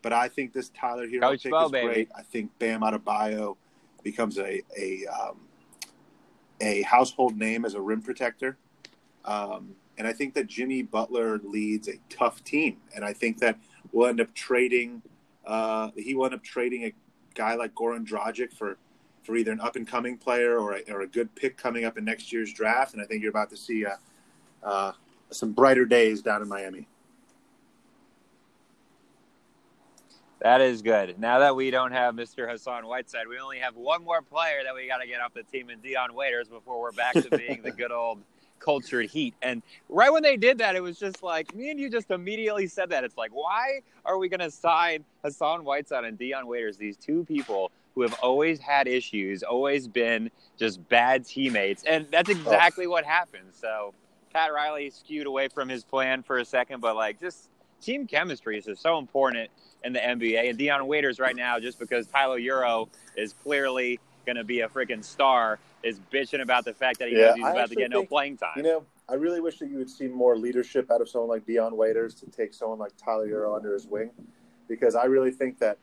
but 0.02 0.12
I 0.12 0.28
think 0.28 0.52
this 0.52 0.70
Tyler 0.70 1.08
Herro 1.08 1.22
Coach 1.22 1.44
pick 1.44 1.54
Spo, 1.54 1.66
is 1.66 1.72
baby. 1.72 1.88
great. 1.88 2.10
I 2.16 2.22
think 2.22 2.52
Bam 2.60 2.82
Adebayo 2.82 3.56
becomes 4.04 4.38
a 4.38 4.62
a 4.78 5.06
um, 5.08 5.40
a 6.60 6.82
household 6.82 7.38
name 7.38 7.66
as 7.66 7.74
a 7.76 7.82
rim 7.82 8.02
protector. 8.02 8.58
Um, 9.24 9.76
and 9.98 10.08
I 10.08 10.14
think 10.14 10.34
that 10.34 10.48
Jimmy 10.48 10.82
Butler 10.82 11.40
leads 11.44 11.88
a 11.88 11.94
tough 12.10 12.44
team, 12.44 12.78
and 12.96 13.06
I 13.06 13.14
think 13.14 13.40
that 13.40 13.58
we'll 13.92 14.08
end 14.08 14.20
up 14.20 14.34
trading. 14.34 15.02
Uh, 15.46 15.92
he 15.96 16.14
will 16.14 16.26
end 16.26 16.34
up 16.34 16.44
trading 16.44 16.86
a 16.86 16.94
guy 17.36 17.56
like 17.56 17.74
Goran 17.74 18.06
Dragic 18.06 18.54
for 18.54 18.78
for 19.24 19.36
either 19.36 19.52
an 19.52 19.60
up 19.60 19.76
and 19.76 19.88
coming 19.88 20.18
player 20.18 20.58
or 20.58 20.78
a, 20.78 20.82
or 20.92 21.02
a 21.02 21.08
good 21.08 21.34
pick 21.36 21.58
coming 21.58 21.86
up 21.86 21.98
in 21.98 22.06
next 22.06 22.34
year's 22.34 22.54
draft. 22.54 22.94
And 22.94 23.02
I 23.02 23.06
think 23.06 23.22
you're 23.22 23.30
about 23.30 23.50
to 23.52 23.58
see 23.58 23.86
uh, 23.86 23.96
uh, 24.64 24.94
some 25.30 25.52
brighter 25.52 25.86
days 25.86 26.22
down 26.22 26.42
in 26.42 26.48
Miami. 26.48 26.88
That 30.42 30.60
is 30.60 30.82
good. 30.82 31.20
Now 31.20 31.38
that 31.40 31.56
we 31.56 31.70
don't 31.70 31.92
have 31.92 32.16
Mr. 32.16 32.50
Hassan 32.50 32.88
Whiteside, 32.88 33.28
we 33.28 33.38
only 33.38 33.60
have 33.60 33.76
one 33.76 34.04
more 34.04 34.24
player 34.24 34.64
that 34.64 34.74
we 34.74 34.88
got 34.88 34.98
to 34.98 35.08
get 35.08 35.22
off 35.22 35.36
the 35.36 35.44
team 35.44 35.70
in 35.70 35.80
Dion 35.82 36.16
Waiters 36.16 36.48
before 36.48 36.82
we're 36.82 36.92
back 36.92 37.14
to 37.14 37.38
being 37.38 37.62
the 37.62 37.72
good 37.72 37.92
old 37.92 38.20
cultured 38.60 39.08
Heat. 39.10 39.36
And 39.44 39.62
right 39.88 40.12
when 40.12 40.24
they 40.24 40.38
did 40.38 40.58
that, 40.58 40.76
it 40.76 40.82
was 40.82 40.98
just 40.98 41.22
like 41.22 41.54
me 41.54 41.70
and 41.70 41.80
you 41.80 41.92
just 41.92 42.10
immediately 42.10 42.66
said 42.66 42.90
that. 42.90 43.04
It's 43.04 43.18
like, 43.18 43.32
why 43.34 43.82
are 44.04 44.18
we 44.18 44.30
going 44.30 44.40
to 44.40 44.50
sign 44.50 45.06
Hassan 45.24 45.64
Whiteside 45.64 46.06
and 46.06 46.18
Dion 46.18 46.48
Waiters? 46.48 46.76
These 46.76 46.98
two 46.98 47.24
people 47.26 47.72
who 47.96 48.02
have 48.02 48.14
always 48.22 48.60
had 48.60 48.88
issues, 48.88 49.44
always 49.44 49.88
been 49.88 50.32
just 50.58 50.88
bad 50.90 51.26
teammates, 51.26 51.84
and 51.84 52.08
that's 52.12 52.30
oh. 52.30 52.34
exactly 52.34 52.88
what 52.88 53.06
happened. 53.06 53.50
So 53.52 53.94
Pat 54.34 54.54
Riley 54.54 54.90
skewed 54.90 55.28
away 55.28 55.48
from 55.48 55.70
his 55.70 55.84
plan 55.84 56.24
for 56.24 56.38
a 56.38 56.46
second, 56.46 56.82
but 56.82 56.96
like 56.96 57.20
just 57.20 57.50
team 57.82 58.08
chemistry 58.08 58.58
is 58.58 58.66
just 58.66 58.82
so 58.82 58.98
important 58.98 59.50
in 59.84 59.94
the 59.94 60.00
NBA. 60.00 60.50
And 60.50 60.58
Dion 60.58 60.88
Waiters 60.88 61.20
right 61.20 61.36
now, 61.36 61.60
just 61.60 61.80
because 61.80 62.08
Tyler 62.08 62.40
Herro 62.40 62.88
is 63.18 63.34
clearly 63.34 64.00
going 64.26 64.36
to 64.36 64.44
be 64.44 64.62
a 64.62 64.70
freaking 64.70 65.04
star, 65.04 65.60
is 65.84 66.00
bitching 66.14 66.42
about 66.42 66.64
the 66.64 66.74
fact 66.74 67.00
that 67.00 67.10
he 67.10 67.18
Yeah, 67.18 67.28
knows 67.28 67.36
he's 67.36 67.46
I 67.46 67.52
about 67.52 67.70
to 67.70 67.76
get 67.76 67.90
no 67.90 68.06
playing 68.06 68.38
time. 68.38 68.54
You 68.56 68.64
know, 68.64 68.86
I 69.10 69.16
really 69.16 69.42
wish 69.42 69.58
that 69.60 69.70
you 69.70 69.78
would 69.78 69.90
see 69.90 70.08
more 70.08 70.38
leadership 70.38 70.92
out 70.92 71.02
of 71.02 71.10
someone 71.10 71.30
like 71.30 71.46
Dion 71.46 71.76
Waiters 71.76 72.14
to 72.16 72.28
take 72.28 72.54
someone 72.54 72.80
like 72.80 72.92
Tyler 73.04 73.28
Herro 73.28 73.56
under 73.56 73.74
his 73.74 73.88
wing, 73.88 74.12
because 74.68 74.96
I 74.96 75.06
really 75.06 75.32
think 75.32 75.58
that 75.60 75.78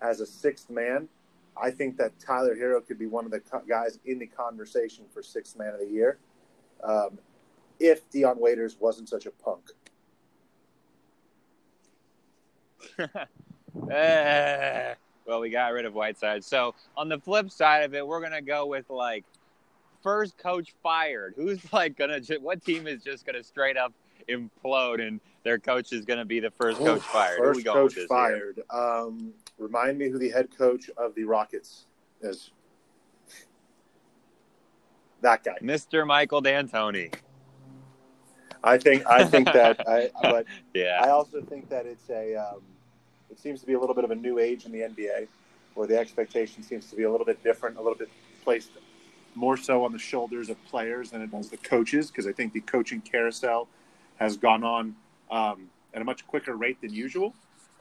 as 0.00 0.20
a 0.20 0.26
sixth 0.26 0.68
man, 0.68 1.08
I 1.56 1.70
think 1.70 1.96
that 1.98 2.18
Tyler 2.18 2.56
Herro 2.56 2.84
could 2.86 2.98
be 2.98 3.06
one 3.06 3.24
of 3.24 3.30
the 3.30 3.40
co- 3.40 3.62
guys 3.68 3.98
in 4.04 4.18
the 4.18 4.26
conversation 4.26 5.04
for 5.12 5.22
sixth 5.22 5.56
man 5.56 5.74
of 5.74 5.80
the 5.80 5.86
year, 5.86 6.18
um, 6.82 7.18
if 7.78 8.08
Dion 8.10 8.38
Waiters 8.38 8.76
wasn't 8.80 9.08
such 9.08 9.26
a 9.26 9.30
punk. 9.30 9.70
Eh, 13.90 14.94
well, 15.26 15.40
we 15.40 15.50
got 15.50 15.72
rid 15.72 15.84
of 15.84 15.94
Whiteside. 15.94 16.44
So 16.44 16.74
on 16.96 17.08
the 17.08 17.18
flip 17.18 17.50
side 17.50 17.82
of 17.84 17.94
it, 17.94 18.06
we're 18.06 18.20
gonna 18.20 18.40
go 18.40 18.66
with 18.66 18.88
like 18.88 19.24
first 20.02 20.36
coach 20.38 20.74
fired. 20.82 21.34
Who's 21.36 21.60
like 21.72 21.96
gonna? 21.96 22.20
Ju- 22.20 22.40
what 22.40 22.64
team 22.64 22.86
is 22.86 23.02
just 23.02 23.26
gonna 23.26 23.42
straight 23.42 23.76
up 23.76 23.92
implode 24.28 25.06
and 25.06 25.20
their 25.42 25.58
coach 25.58 25.92
is 25.92 26.04
gonna 26.04 26.24
be 26.24 26.40
the 26.40 26.50
first 26.50 26.78
coach 26.78 27.02
fired? 27.02 27.38
First 27.38 27.66
coach 27.66 27.74
with 27.82 27.94
this 27.94 28.02
year? 28.02 28.06
fired. 28.08 28.60
Um, 28.70 29.32
remind 29.58 29.98
me 29.98 30.08
who 30.08 30.18
the 30.18 30.30
head 30.30 30.48
coach 30.56 30.90
of 30.96 31.14
the 31.14 31.24
Rockets 31.24 31.86
is. 32.20 32.50
That 35.20 35.42
guy. 35.42 35.56
Mr. 35.62 36.06
Michael 36.06 36.42
D'Antoni. 36.42 37.14
I 38.62 38.78
think. 38.78 39.06
I 39.06 39.24
think 39.24 39.52
that. 39.52 39.88
I, 39.88 40.10
but 40.22 40.46
Yeah. 40.74 41.00
I 41.02 41.10
also 41.10 41.40
think 41.42 41.68
that 41.70 41.86
it's 41.86 42.08
a. 42.10 42.34
Um, 42.34 42.60
it 43.30 43.38
seems 43.38 43.60
to 43.60 43.66
be 43.66 43.72
a 43.72 43.80
little 43.80 43.94
bit 43.94 44.04
of 44.04 44.10
a 44.10 44.14
new 44.14 44.38
age 44.38 44.64
in 44.64 44.72
the 44.72 44.80
NBA, 44.80 45.26
where 45.74 45.86
the 45.86 45.98
expectation 45.98 46.62
seems 46.62 46.88
to 46.90 46.96
be 46.96 47.02
a 47.02 47.10
little 47.10 47.26
bit 47.26 47.42
different, 47.42 47.76
a 47.76 47.80
little 47.80 47.98
bit 47.98 48.10
placed 48.44 48.70
more 49.34 49.56
so 49.56 49.84
on 49.84 49.92
the 49.92 49.98
shoulders 49.98 50.48
of 50.50 50.64
players 50.66 51.10
than 51.10 51.20
it 51.20 51.30
does 51.30 51.50
the 51.50 51.56
coaches, 51.56 52.10
because 52.10 52.26
I 52.26 52.32
think 52.32 52.52
the 52.52 52.60
coaching 52.60 53.00
carousel 53.00 53.68
has 54.16 54.36
gone 54.36 54.62
on 54.62 54.94
um, 55.30 55.68
at 55.92 56.02
a 56.02 56.04
much 56.04 56.26
quicker 56.26 56.54
rate 56.54 56.80
than 56.80 56.92
usual. 56.92 57.34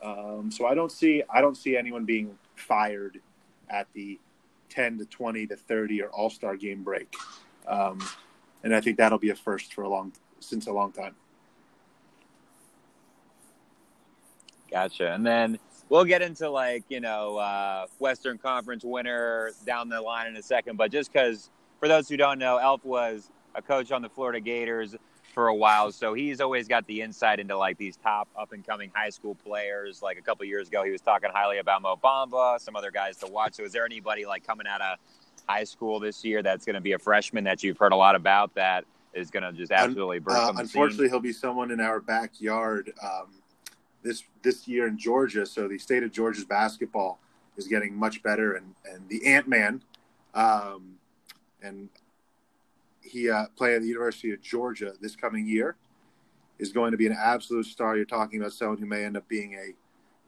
Um, 0.03 0.51
so 0.51 0.65
I 0.65 0.75
don't 0.75 0.91
see 0.91 1.23
I 1.33 1.39
don't 1.39 1.55
see 1.55 1.77
anyone 1.77 2.03
being 2.03 2.37
fired 2.55 3.21
at 3.69 3.87
the 3.93 4.19
ten 4.69 4.97
to 4.97 5.05
twenty 5.05 5.47
to 5.47 5.55
thirty 5.55 6.01
or 6.01 6.09
All 6.09 6.29
Star 6.29 6.57
game 6.57 6.83
break, 6.83 7.15
um, 7.67 7.99
and 8.63 8.75
I 8.75 8.81
think 8.81 8.97
that'll 8.97 9.17
be 9.17 9.29
a 9.29 9.35
first 9.35 9.73
for 9.73 9.83
a 9.83 9.89
long 9.89 10.11
since 10.39 10.67
a 10.67 10.73
long 10.73 10.91
time. 10.91 11.15
Gotcha. 14.69 15.13
And 15.13 15.25
then 15.25 15.59
we'll 15.89 16.03
get 16.03 16.23
into 16.23 16.49
like, 16.49 16.83
you 16.89 16.99
know, 16.99 17.37
uh, 17.37 17.85
Western 17.99 18.39
Conference 18.39 18.83
winner 18.83 19.51
down 19.65 19.87
the 19.87 20.01
line 20.01 20.27
in 20.27 20.35
a 20.35 20.41
second. 20.41 20.77
But 20.77 20.91
just 20.91 21.13
because, 21.13 21.51
for 21.79 21.87
those 21.87 22.09
who 22.09 22.17
don't 22.17 22.39
know, 22.39 22.57
Elf 22.57 22.83
was 22.83 23.29
a 23.53 23.61
coach 23.61 23.91
on 23.91 24.01
the 24.01 24.09
Florida 24.09 24.39
Gators 24.39 24.95
for 25.33 25.47
a 25.47 25.55
while. 25.55 25.91
So 25.91 26.13
he's 26.13 26.39
always 26.39 26.67
got 26.67 26.85
the 26.85 27.01
insight 27.01 27.39
into 27.39 27.57
like 27.57 27.77
these 27.77 27.97
top 27.97 28.29
up 28.39 28.53
and 28.53 28.65
coming 28.65 28.91
high 28.93 29.09
school 29.09 29.35
players. 29.35 30.01
Like 30.01 30.17
a 30.17 30.21
couple 30.21 30.45
years 30.45 30.67
ago, 30.67 30.83
he 30.83 30.91
was 30.91 31.01
talking 31.01 31.29
highly 31.33 31.57
about 31.57 31.81
Mo 31.81 31.99
Bamba, 32.01 32.59
some 32.59 32.75
other 32.75 32.91
guys 32.91 33.17
to 33.17 33.27
watch. 33.27 33.55
So 33.55 33.63
is 33.63 33.71
there 33.71 33.85
anybody 33.85 34.25
like 34.25 34.45
coming 34.45 34.67
out 34.67 34.81
of 34.81 34.99
high 35.49 35.63
school 35.63 35.99
this 35.99 36.23
year 36.23 36.43
that's 36.43 36.65
going 36.65 36.75
to 36.75 36.81
be 36.81 36.93
a 36.93 36.99
freshman 36.99 37.43
that 37.45 37.63
you've 37.63 37.77
heard 37.77 37.91
a 37.91 37.95
lot 37.95 38.15
about 38.15 38.53
that 38.55 38.85
is 39.13 39.29
going 39.29 39.43
to 39.43 39.51
just 39.51 39.71
absolutely 39.71 40.19
burst 40.19 40.37
Uh, 40.37 40.53
unfortunately, 40.57 41.09
he'll 41.09 41.19
be 41.19 41.33
someone 41.33 41.71
in 41.71 41.79
our 41.79 41.99
backyard 41.99 42.93
um, 43.03 43.27
this 44.03 44.23
this 44.43 44.67
year 44.67 44.87
in 44.87 44.97
Georgia. 44.97 45.45
So 45.45 45.67
the 45.67 45.79
state 45.79 46.03
of 46.03 46.11
Georgia's 46.11 46.45
basketball 46.45 47.19
is 47.57 47.67
getting 47.67 47.95
much 47.95 48.21
better, 48.23 48.53
and 48.53 48.73
and 48.85 49.07
the 49.09 49.25
Ant 49.25 49.47
Man, 49.47 49.81
um, 50.33 50.95
and 51.61 51.89
he 53.03 53.29
uh, 53.29 53.45
playing 53.55 53.75
at 53.77 53.81
the 53.81 53.87
University 53.87 54.31
of 54.31 54.41
Georgia 54.41 54.93
this 55.01 55.15
coming 55.15 55.47
year 55.47 55.75
is 56.59 56.71
going 56.71 56.91
to 56.91 56.97
be 56.97 57.07
an 57.07 57.17
absolute 57.17 57.65
star. 57.65 57.95
You're 57.95 58.05
talking 58.05 58.39
about 58.39 58.53
someone 58.53 58.77
who 58.77 58.85
may 58.85 59.03
end 59.03 59.17
up 59.17 59.27
being 59.27 59.53
a 59.55 59.73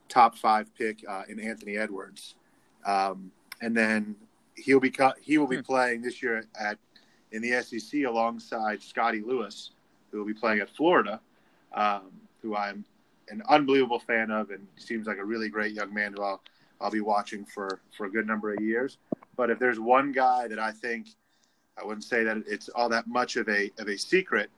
top 0.09 0.37
five 0.37 0.73
pick 0.75 1.03
uh, 1.07 1.23
in 1.27 1.39
Anthony 1.39 1.77
Edwards, 1.77 2.35
um, 2.85 3.31
and 3.61 3.75
then 3.75 4.15
he'll 4.55 4.79
be 4.79 4.93
he 5.21 5.37
will 5.37 5.47
be 5.47 5.57
Hmm. 5.57 5.61
playing 5.63 6.01
this 6.01 6.21
year 6.21 6.45
at 6.59 6.77
in 7.31 7.41
the 7.41 7.61
SEC 7.61 8.03
alongside 8.03 8.81
Scottie 8.81 9.21
Lewis, 9.21 9.71
who 10.11 10.19
will 10.19 10.25
be 10.25 10.33
playing 10.33 10.59
at 10.59 10.69
Florida, 10.69 11.19
um, 11.73 12.11
who 12.41 12.55
I'm 12.55 12.85
an 13.29 13.41
unbelievable 13.49 13.99
fan 13.99 14.29
of, 14.31 14.51
and 14.51 14.67
seems 14.77 15.07
like 15.07 15.17
a 15.17 15.25
really 15.25 15.49
great 15.49 15.73
young 15.73 15.93
man 15.93 16.13
who 16.13 16.23
I'll 16.23 16.41
I'll 16.81 16.91
be 16.91 17.01
watching 17.01 17.45
for 17.45 17.81
for 17.97 18.05
a 18.05 18.11
good 18.11 18.27
number 18.27 18.53
of 18.53 18.61
years. 18.61 18.97
But 19.37 19.49
if 19.49 19.59
there's 19.59 19.79
one 19.79 20.11
guy 20.11 20.47
that 20.47 20.59
I 20.59 20.71
think 20.71 21.07
I 21.77 21.85
wouldn't 21.85 22.03
say 22.03 22.23
that 22.23 22.37
it's 22.47 22.69
all 22.69 22.89
that 22.89 23.07
much 23.07 23.35
of 23.35 23.49
a 23.49 23.71
of 23.79 23.87
a 23.89 23.97
secret, 23.97 24.49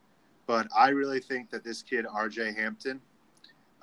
but 0.46 0.68
I 0.76 0.90
really 0.90 1.20
think 1.20 1.50
that 1.52 1.64
this 1.64 1.82
kid 1.82 2.06
R.J. 2.12 2.54
Hampton 2.54 3.02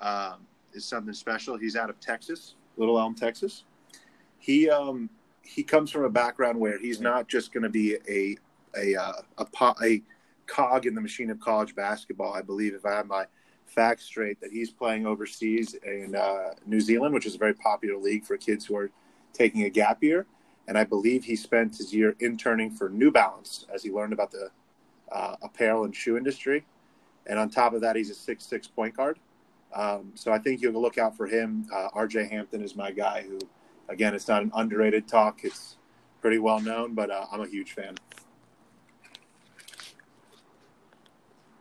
um, 0.01 0.45
is 0.73 0.85
something 0.85 1.13
special. 1.13 1.57
He's 1.57 1.75
out 1.75 1.89
of 1.89 1.99
Texas, 1.99 2.55
Little 2.77 2.99
Elm, 2.99 3.15
Texas. 3.15 3.63
He 4.39 4.69
um, 4.69 5.09
he 5.41 5.63
comes 5.63 5.91
from 5.91 6.03
a 6.03 6.09
background 6.09 6.59
where 6.59 6.79
he's 6.79 6.99
not 6.99 7.27
just 7.27 7.51
going 7.51 7.63
to 7.63 7.69
be 7.69 7.97
a 8.09 8.37
a 8.77 8.95
uh, 8.95 9.13
a, 9.37 9.47
a, 9.61 9.75
a 9.83 10.01
cog 10.47 10.85
in 10.85 10.95
the 10.95 11.01
machine 11.01 11.29
of 11.29 11.39
college 11.39 11.75
basketball. 11.75 12.33
I 12.33 12.41
believe, 12.41 12.73
if 12.73 12.85
I 12.85 12.91
have 12.93 13.07
my 13.07 13.25
facts 13.65 14.05
straight, 14.05 14.39
that 14.41 14.51
he's 14.51 14.71
playing 14.71 15.05
overseas 15.05 15.75
in 15.83 16.15
uh, 16.15 16.51
New 16.65 16.79
Zealand, 16.79 17.13
which 17.13 17.25
is 17.25 17.35
a 17.35 17.37
very 17.37 17.53
popular 17.53 17.97
league 17.99 18.23
for 18.23 18.37
kids 18.37 18.65
who 18.65 18.75
are 18.77 18.91
taking 19.33 19.63
a 19.63 19.69
gap 19.69 20.03
year. 20.03 20.25
And 20.67 20.77
I 20.77 20.83
believe 20.83 21.23
he 21.23 21.35
spent 21.35 21.77
his 21.77 21.93
year 21.93 22.15
interning 22.19 22.71
for 22.71 22.89
New 22.89 23.11
Balance 23.11 23.67
as 23.73 23.83
he 23.83 23.91
learned 23.91 24.13
about 24.13 24.31
the 24.31 24.49
uh, 25.11 25.35
apparel 25.41 25.85
and 25.85 25.95
shoe 25.95 26.17
industry. 26.17 26.65
And 27.27 27.39
on 27.39 27.49
top 27.49 27.73
of 27.73 27.81
that, 27.81 27.95
he's 27.95 28.09
a 28.09 28.15
six-six 28.15 28.67
point 28.67 28.95
guard. 28.95 29.19
Um, 29.73 30.11
so 30.15 30.31
I 30.31 30.39
think 30.39 30.61
you'll 30.61 30.79
look 30.81 30.97
out 30.97 31.15
for 31.17 31.27
him. 31.27 31.67
Uh, 31.73 31.89
RJ 31.95 32.29
Hampton 32.29 32.61
is 32.61 32.75
my 32.75 32.91
guy 32.91 33.23
who, 33.27 33.39
again, 33.89 34.15
it's 34.15 34.27
not 34.27 34.41
an 34.41 34.51
underrated 34.55 35.07
talk. 35.07 35.43
It's 35.43 35.77
pretty 36.21 36.37
well 36.39 36.59
known, 36.59 36.93
but 36.93 37.11
uh, 37.11 37.25
I'm 37.31 37.41
a 37.41 37.47
huge 37.47 37.73
fan. 37.73 37.95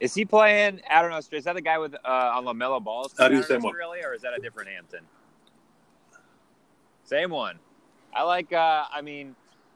Is 0.00 0.14
he 0.14 0.24
playing? 0.24 0.80
I 0.90 1.00
don't 1.00 1.10
know. 1.10 1.18
Is 1.18 1.44
that 1.44 1.54
the 1.54 1.62
guy 1.62 1.78
with 1.78 1.94
uh, 1.94 2.32
on 2.34 2.44
LaMelo 2.44 2.82
balls? 2.82 3.14
I 3.18 3.28
do 3.28 3.38
the 3.38 3.42
same 3.42 3.62
one. 3.62 3.74
Really, 3.74 4.02
or 4.02 4.12
is 4.12 4.22
that 4.22 4.32
a 4.36 4.40
different 4.40 4.68
Hampton? 4.68 5.00
Same 7.04 7.30
one. 7.30 7.58
I 8.14 8.22
like. 8.22 8.52
Uh, 8.52 8.84
I 8.92 9.00
mean, 9.00 9.34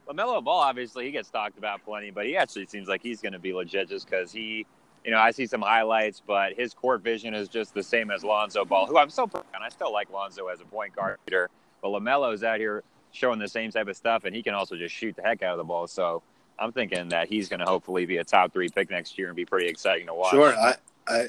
LaMelo 0.08 0.42
Ball. 0.42 0.60
Obviously, 0.60 1.04
he 1.04 1.10
gets 1.10 1.30
talked 1.30 1.58
about 1.58 1.84
plenty, 1.84 2.10
but 2.10 2.26
he 2.26 2.36
actually 2.36 2.66
seems 2.66 2.88
like 2.88 3.02
he's 3.02 3.20
going 3.20 3.32
to 3.32 3.38
be 3.38 3.52
legit 3.52 3.88
just 3.88 4.08
because 4.08 4.32
he. 4.32 4.66
You 5.04 5.12
know, 5.12 5.18
I 5.20 5.30
see 5.30 5.46
some 5.46 5.62
highlights, 5.62 6.20
but 6.26 6.54
his 6.54 6.74
court 6.74 7.02
vision 7.02 7.32
is 7.32 7.48
just 7.48 7.72
the 7.72 7.82
same 7.82 8.10
as 8.10 8.24
Lonzo 8.24 8.64
Ball, 8.64 8.86
who 8.86 8.98
I'm 8.98 9.10
still 9.10 9.30
and 9.54 9.62
I 9.62 9.68
still 9.68 9.92
like 9.92 10.10
Lonzo 10.10 10.48
as 10.48 10.60
a 10.60 10.64
point 10.64 10.94
guard 10.94 11.18
leader. 11.26 11.48
But 11.80 11.88
LaMelo's 11.88 12.42
out 12.42 12.58
here 12.58 12.82
showing 13.12 13.38
the 13.38 13.48
same 13.48 13.70
type 13.70 13.88
of 13.88 13.96
stuff, 13.96 14.24
and 14.24 14.34
he 14.34 14.42
can 14.42 14.54
also 14.54 14.76
just 14.76 14.94
shoot 14.94 15.16
the 15.16 15.22
heck 15.22 15.42
out 15.42 15.52
of 15.52 15.58
the 15.58 15.64
ball. 15.64 15.86
So 15.86 16.22
I'm 16.58 16.72
thinking 16.72 17.08
that 17.10 17.28
he's 17.28 17.48
going 17.48 17.60
to 17.60 17.66
hopefully 17.66 18.06
be 18.06 18.18
a 18.18 18.24
top 18.24 18.52
three 18.52 18.68
pick 18.68 18.90
next 18.90 19.16
year 19.18 19.28
and 19.28 19.36
be 19.36 19.44
pretty 19.44 19.68
exciting 19.68 20.06
to 20.06 20.14
watch. 20.14 20.32
Sure. 20.32 20.54
I, 20.54 20.74
I 21.06 21.28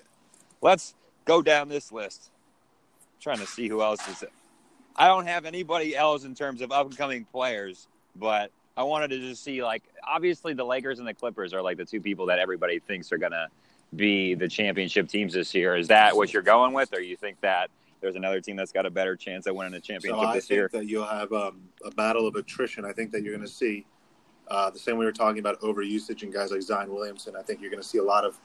let's 0.62 0.96
go 1.25 1.42
down 1.42 1.70
this 1.70 1.92
list. 1.92 2.32
I'm 3.01 3.22
trying 3.22 3.39
to 3.39 3.46
see 3.46 3.68
who 3.68 3.82
else 3.82 4.06
is. 4.08 4.24
I 5.00 5.08
don't 5.08 5.25
have 5.25 5.46
anybody 5.46 5.96
else 5.96 6.25
in 6.25 6.36
terms 6.36 6.62
of 6.62 6.74
upcoming 6.74 7.24
players, 7.24 7.88
but 8.18 8.51
I 8.75 8.84
wanted 8.84 9.08
to 9.12 9.20
just 9.20 9.44
see 9.44 9.63
like 9.63 9.84
obviously 10.06 10.53
the 10.53 10.65
Lakers 10.65 11.00
and 11.00 11.08
the 11.08 11.13
Clippers 11.13 11.53
are 11.53 11.62
like 11.62 11.77
the 11.77 11.86
two 11.86 12.01
people 12.01 12.25
that 12.25 12.38
everybody 12.38 12.79
thinks 12.79 13.12
are 13.13 13.18
going 13.18 13.32
to 13.32 13.48
be 13.96 14.36
the 14.36 14.48
championship 14.48 15.08
teams 15.08 15.34
this 15.34 15.56
year. 15.56 15.77
Is 15.77 15.88
that 15.88 16.15
what 16.15 16.34
you're 16.34 16.44
going 16.44 16.74
with, 16.74 16.94
or 16.94 17.00
you 17.00 17.15
think 17.15 17.39
that 17.39 17.70
there's 18.01 18.18
another 18.18 18.41
team 18.41 18.58
that's 18.58 18.74
got 18.74 18.86
a 18.86 18.89
better 18.89 19.15
chance 19.15 19.48
at 19.48 19.56
winning 19.56 19.72
the 19.72 19.79
championship 19.79 20.22
so 20.22 20.34
this 20.34 20.50
year? 20.50 20.65
I 20.65 20.68
think 20.68 20.84
that 20.84 20.89
you'll 20.89 21.06
have 21.06 21.32
um, 21.32 21.62
a 21.86 21.91
battle 21.91 22.27
of 22.27 22.36
attrition. 22.36 22.84
I 22.84 22.91
think 22.91 23.12
that 23.12 23.24
you're 23.24 23.34
going 23.34 23.48
to 23.48 23.53
see 23.53 23.86
uh, 24.50 24.70
the 24.70 24.79
same 24.79 24.96
way 24.96 25.01
we 25.01 25.06
were 25.06 25.12
talking 25.13 25.39
about 25.39 25.62
overusage 25.62 26.24
and 26.24 26.34
guys 26.34 26.51
like 26.51 26.62
Zion 26.62 26.94
Williamson. 26.94 27.36
I 27.38 27.41
think 27.41 27.62
you're 27.62 27.72
going 27.72 27.82
to 27.82 27.88
see 27.88 28.00
a 28.00 28.03
lot 28.03 28.25
of 28.25 28.38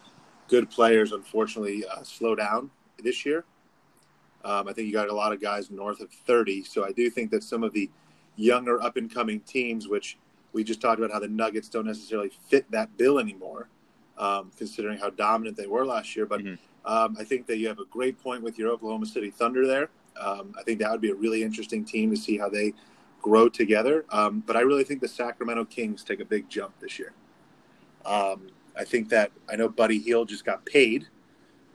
good 0.46 0.70
players, 0.70 1.10
unfortunately, 1.10 1.84
uh, 1.84 2.04
slow 2.04 2.36
down 2.36 2.70
this 3.02 3.26
year. 3.26 3.44
Um, 4.44 4.68
I 4.68 4.72
think 4.72 4.86
you 4.86 4.92
got 4.92 5.08
a 5.08 5.14
lot 5.14 5.32
of 5.32 5.40
guys 5.40 5.70
north 5.70 6.00
of 6.00 6.10
30. 6.10 6.64
So 6.64 6.84
I 6.84 6.92
do 6.92 7.08
think 7.10 7.30
that 7.30 7.42
some 7.42 7.64
of 7.64 7.72
the 7.72 7.90
younger 8.36 8.82
up 8.82 8.96
and 8.96 9.12
coming 9.12 9.40
teams, 9.40 9.88
which 9.88 10.18
we 10.52 10.62
just 10.62 10.80
talked 10.80 10.98
about 10.98 11.10
how 11.10 11.18
the 11.18 11.28
Nuggets 11.28 11.68
don't 11.68 11.86
necessarily 11.86 12.30
fit 12.48 12.70
that 12.70 12.96
bill 12.96 13.18
anymore, 13.18 13.68
um, 14.18 14.50
considering 14.56 14.98
how 14.98 15.10
dominant 15.10 15.56
they 15.56 15.66
were 15.66 15.86
last 15.86 16.14
year. 16.14 16.26
But 16.26 16.40
mm-hmm. 16.40 16.90
um, 16.90 17.16
I 17.18 17.24
think 17.24 17.46
that 17.46 17.58
you 17.58 17.68
have 17.68 17.78
a 17.78 17.86
great 17.86 18.22
point 18.22 18.42
with 18.42 18.58
your 18.58 18.70
Oklahoma 18.70 19.06
City 19.06 19.30
Thunder 19.30 19.66
there. 19.66 19.88
Um, 20.20 20.54
I 20.58 20.62
think 20.62 20.78
that 20.80 20.90
would 20.90 21.00
be 21.00 21.10
a 21.10 21.14
really 21.14 21.42
interesting 21.42 21.84
team 21.84 22.10
to 22.10 22.16
see 22.16 22.38
how 22.38 22.48
they 22.48 22.74
grow 23.20 23.48
together. 23.48 24.04
Um, 24.10 24.42
but 24.46 24.56
I 24.56 24.60
really 24.60 24.84
think 24.84 25.00
the 25.00 25.08
Sacramento 25.08 25.64
Kings 25.64 26.04
take 26.04 26.20
a 26.20 26.24
big 26.24 26.48
jump 26.48 26.78
this 26.78 26.98
year. 26.98 27.12
Um, 28.04 28.48
I 28.76 28.84
think 28.84 29.08
that 29.08 29.32
I 29.50 29.56
know 29.56 29.68
Buddy 29.68 29.98
Hield 29.98 30.28
just 30.28 30.44
got 30.44 30.64
paid, 30.66 31.06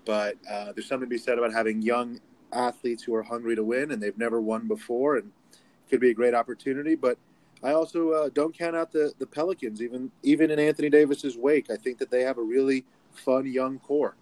but 0.05 0.37
uh, 0.49 0.71
there's 0.73 0.87
something 0.87 1.09
to 1.09 1.13
be 1.13 1.17
said 1.17 1.37
about 1.37 1.51
having 1.51 1.81
young 1.81 2.19
athletes 2.51 3.03
who 3.03 3.13
are 3.15 3.23
hungry 3.23 3.55
to 3.55 3.63
win 3.63 3.91
and 3.91 4.01
they've 4.01 4.17
never 4.17 4.41
won 4.41 4.67
before, 4.67 5.17
and 5.17 5.31
it 5.51 5.89
could 5.89 5.99
be 5.99 6.09
a 6.09 6.13
great 6.13 6.33
opportunity. 6.33 6.95
But 6.95 7.17
I 7.63 7.73
also 7.73 8.11
uh, 8.11 8.29
don't 8.33 8.57
count 8.57 8.75
out 8.75 8.91
the, 8.91 9.11
the 9.19 9.25
Pelicans, 9.25 9.81
even 9.81 10.11
even 10.23 10.51
in 10.51 10.59
Anthony 10.59 10.89
Davis's 10.89 11.37
wake. 11.37 11.69
I 11.69 11.75
think 11.75 11.97
that 11.99 12.09
they 12.09 12.21
have 12.21 12.37
a 12.37 12.43
really 12.43 12.85
fun 13.13 13.45
young 13.45 13.79
core. 13.79 14.15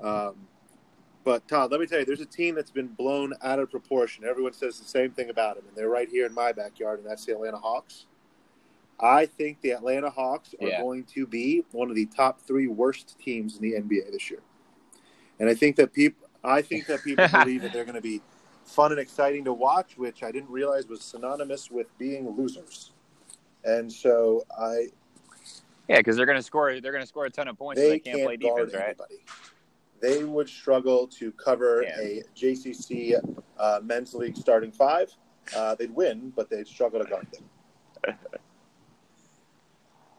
Um, 0.00 0.34
but 1.24 1.46
Todd, 1.46 1.70
let 1.70 1.80
me 1.80 1.86
tell 1.86 1.98
you, 1.98 2.06
there's 2.06 2.20
a 2.20 2.26
team 2.26 2.54
that's 2.54 2.70
been 2.70 2.86
blown 2.86 3.34
out 3.42 3.58
of 3.58 3.70
proportion. 3.70 4.24
Everyone 4.24 4.54
says 4.54 4.80
the 4.80 4.88
same 4.88 5.10
thing 5.10 5.28
about 5.28 5.56
them, 5.56 5.64
and 5.68 5.76
they're 5.76 5.90
right 5.90 6.08
here 6.08 6.24
in 6.24 6.32
my 6.32 6.52
backyard, 6.52 7.00
and 7.00 7.08
that's 7.08 7.26
the 7.26 7.32
Atlanta 7.32 7.58
Hawks. 7.58 8.06
I 9.00 9.26
think 9.26 9.60
the 9.60 9.72
Atlanta 9.72 10.10
Hawks 10.10 10.54
are 10.60 10.68
yeah. 10.68 10.80
going 10.80 11.04
to 11.14 11.26
be 11.26 11.64
one 11.72 11.90
of 11.90 11.96
the 11.96 12.06
top 12.06 12.40
three 12.40 12.66
worst 12.66 13.16
teams 13.18 13.56
in 13.56 13.62
the 13.62 13.72
NBA 13.72 14.10
this 14.10 14.30
year. 14.30 14.40
And 15.38 15.48
I 15.48 15.54
think 15.54 15.76
that 15.76 15.92
people, 15.92 16.27
I 16.44 16.62
think 16.62 16.86
that 16.86 17.02
people 17.02 17.26
believe 17.32 17.62
that 17.62 17.72
they're 17.72 17.84
going 17.84 17.94
to 17.94 18.00
be 18.00 18.20
fun 18.64 18.92
and 18.92 19.00
exciting 19.00 19.44
to 19.44 19.52
watch, 19.52 19.96
which 19.96 20.22
I 20.22 20.30
didn't 20.30 20.50
realize 20.50 20.86
was 20.86 21.02
synonymous 21.02 21.70
with 21.70 21.86
being 21.98 22.28
losers. 22.36 22.92
And 23.64 23.92
so 23.92 24.44
I, 24.58 24.88
yeah, 25.88 25.98
because 25.98 26.16
they're 26.16 26.26
going 26.26 26.38
to 26.38 26.42
score, 26.42 26.80
they're 26.80 26.92
going 26.92 27.02
to 27.02 27.08
score 27.08 27.26
a 27.26 27.30
ton 27.30 27.48
of 27.48 27.58
points. 27.58 27.80
They, 27.80 27.86
so 27.86 27.90
they 27.90 27.98
can't, 27.98 28.16
can't 28.16 28.26
play 28.26 28.36
defense, 28.36 28.74
right? 28.74 28.84
Anybody 28.84 29.16
they 30.00 30.24
would 30.24 30.48
struggle 30.48 31.06
to 31.06 31.32
cover 31.32 31.82
yeah. 31.82 32.00
a 32.00 32.22
JCC 32.36 33.36
uh, 33.58 33.80
men's 33.82 34.14
league 34.14 34.36
starting 34.36 34.70
five. 34.70 35.12
Uh, 35.56 35.74
they'd 35.74 35.94
win, 35.94 36.32
but 36.36 36.50
they'd 36.50 36.66
struggle 36.66 37.00
to 37.00 37.06
guard 37.06 37.26
them. 37.32 38.14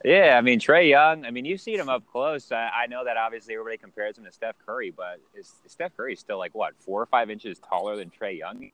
yeah, 0.04 0.36
I 0.38 0.40
mean 0.40 0.60
Trae 0.60 0.88
Young. 0.88 1.24
I 1.24 1.30
mean 1.30 1.44
you've 1.44 1.60
seen 1.60 1.78
him 1.78 1.88
up 1.88 2.06
close. 2.06 2.50
I, 2.52 2.70
I, 2.82 2.86
know 2.86 3.04
that 3.04 3.16
obviously 3.16 3.54
everybody 3.54 3.76
compares 3.76 4.16
him 4.16 4.24
to 4.24 4.32
Steph 4.32 4.56
Curry, 4.64 4.90
but 4.90 5.20
is, 5.34 5.54
is 5.64 5.72
Steph 5.72 5.96
Curry 5.96 6.16
still 6.16 6.38
like 6.38 6.54
what 6.54 6.74
four 6.78 7.02
or 7.02 7.06
five 7.06 7.30
inches 7.30 7.58
taller 7.58 7.96
than 7.96 8.10
Trae 8.10 8.38
Young? 8.38 8.70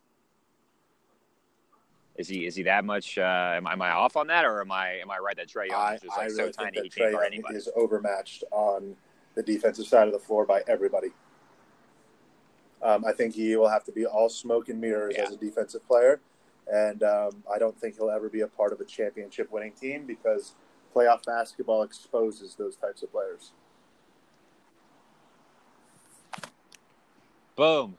Is 2.17 2.29
he 2.29 2.47
is 2.47 2.57
he 2.57 2.63
that 2.65 2.85
much? 2.85 3.19
Uh, 3.19 3.53
am, 3.57 3.67
am, 3.67 3.83
I 3.83 3.91
off 3.91 4.17
on 4.17 4.27
that, 4.29 4.45
or 4.45 4.61
am 4.61 4.73
I 4.73 4.95
am 4.95 5.11
I 5.11 5.19
right 5.19 5.37
that 5.37 5.49
Trae 5.49 5.69
Young 5.69 5.95
is 5.95 6.01
just 6.01 6.17
like 6.17 6.21
I 6.21 6.25
really 6.27 6.53
so 6.53 6.65
tiny 6.65 6.81
he 6.83 6.89
guard 6.89 7.27
anybody? 7.27 7.57
Is 7.57 7.69
overmatched 7.77 8.45
on 8.51 8.97
the 9.35 9.43
defensive 9.43 9.87
side 9.87 10.07
of 10.07 10.13
the 10.13 10.19
floor 10.19 10.47
by 10.47 10.63
everybody. 10.67 11.09
Um, 12.83 13.05
I 13.05 13.13
think 13.13 13.35
he 13.35 13.57
will 13.57 13.69
have 13.69 13.85
to 13.85 13.93
be 13.93 14.07
all 14.07 14.29
smoke 14.29 14.69
and 14.69 14.81
mirrors 14.81 15.15
yeah. 15.17 15.25
as 15.25 15.33
a 15.33 15.37
defensive 15.37 15.87
player, 15.87 16.21
and 16.73 17.03
um, 17.03 17.43
I 17.53 17.59
don't 17.59 17.79
think 17.79 17.97
he'll 17.97 18.11
ever 18.11 18.29
be 18.29 18.41
a 18.41 18.47
part 18.47 18.73
of 18.73 18.81
a 18.81 18.85
championship 18.85 19.51
winning 19.51 19.73
team 19.73 20.07
because 20.07 20.55
playoff 20.97 21.25
basketball 21.25 21.83
exposes 21.83 22.55
those 22.55 22.77
types 22.77 23.03
of 23.03 23.13
players. 23.13 23.53
Boom. 27.55 27.97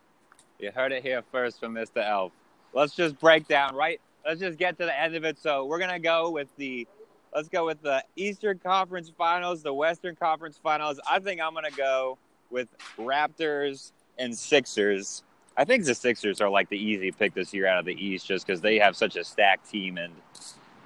You 0.60 0.72
heard 0.72 0.92
it 0.92 1.04
here 1.04 1.24
first 1.32 1.60
from 1.60 1.75
Mr. 1.75 2.04
Elf. 2.04 2.32
Let's 2.74 2.96
just 2.96 3.20
break 3.20 3.48
down, 3.48 3.75
right? 3.75 4.01
Let's 4.25 4.39
just 4.39 4.58
get 4.58 4.77
to 4.80 4.86
the 4.86 5.00
end 5.00 5.16
of 5.16 5.24
it. 5.24 5.38
So 5.39 5.66
we're 5.66 5.80
to 5.92 6.00
go 6.00 6.32
with 6.32 6.48
the 6.58 6.88
Let's 7.36 7.50
go 7.50 7.66
with 7.66 7.82
the 7.82 8.04
Eastern 8.16 8.58
Conference 8.58 9.12
Finals, 9.16 9.62
the 9.62 9.74
Western 9.74 10.16
Conference 10.16 10.58
Finals. 10.58 11.00
I 11.08 11.20
think 11.20 11.42
I'm 11.42 11.54
to 11.70 11.77
go 11.77 12.18
with 12.50 12.68
Raptors 12.98 13.92
and 14.18 14.36
Sixers. 14.36 15.24
I 15.56 15.66
think 15.66 15.86
the 15.86 15.94
Sixers 15.94 16.42
are 16.42 16.50
like 16.50 16.70
the 16.70 16.77
easy 16.77 17.12
pick 17.12 17.34
this 17.34 17.54
year 17.54 17.68
out 17.68 17.80
of 17.80 17.86
the 17.86 17.94
East 17.94 18.25
just 18.25 18.48
because 18.48 18.62
they 18.62 18.80
have 18.80 18.96
such 18.96 19.18
a 19.18 19.24
stacked 19.24 19.70
team. 19.70 19.98
And 19.98 20.13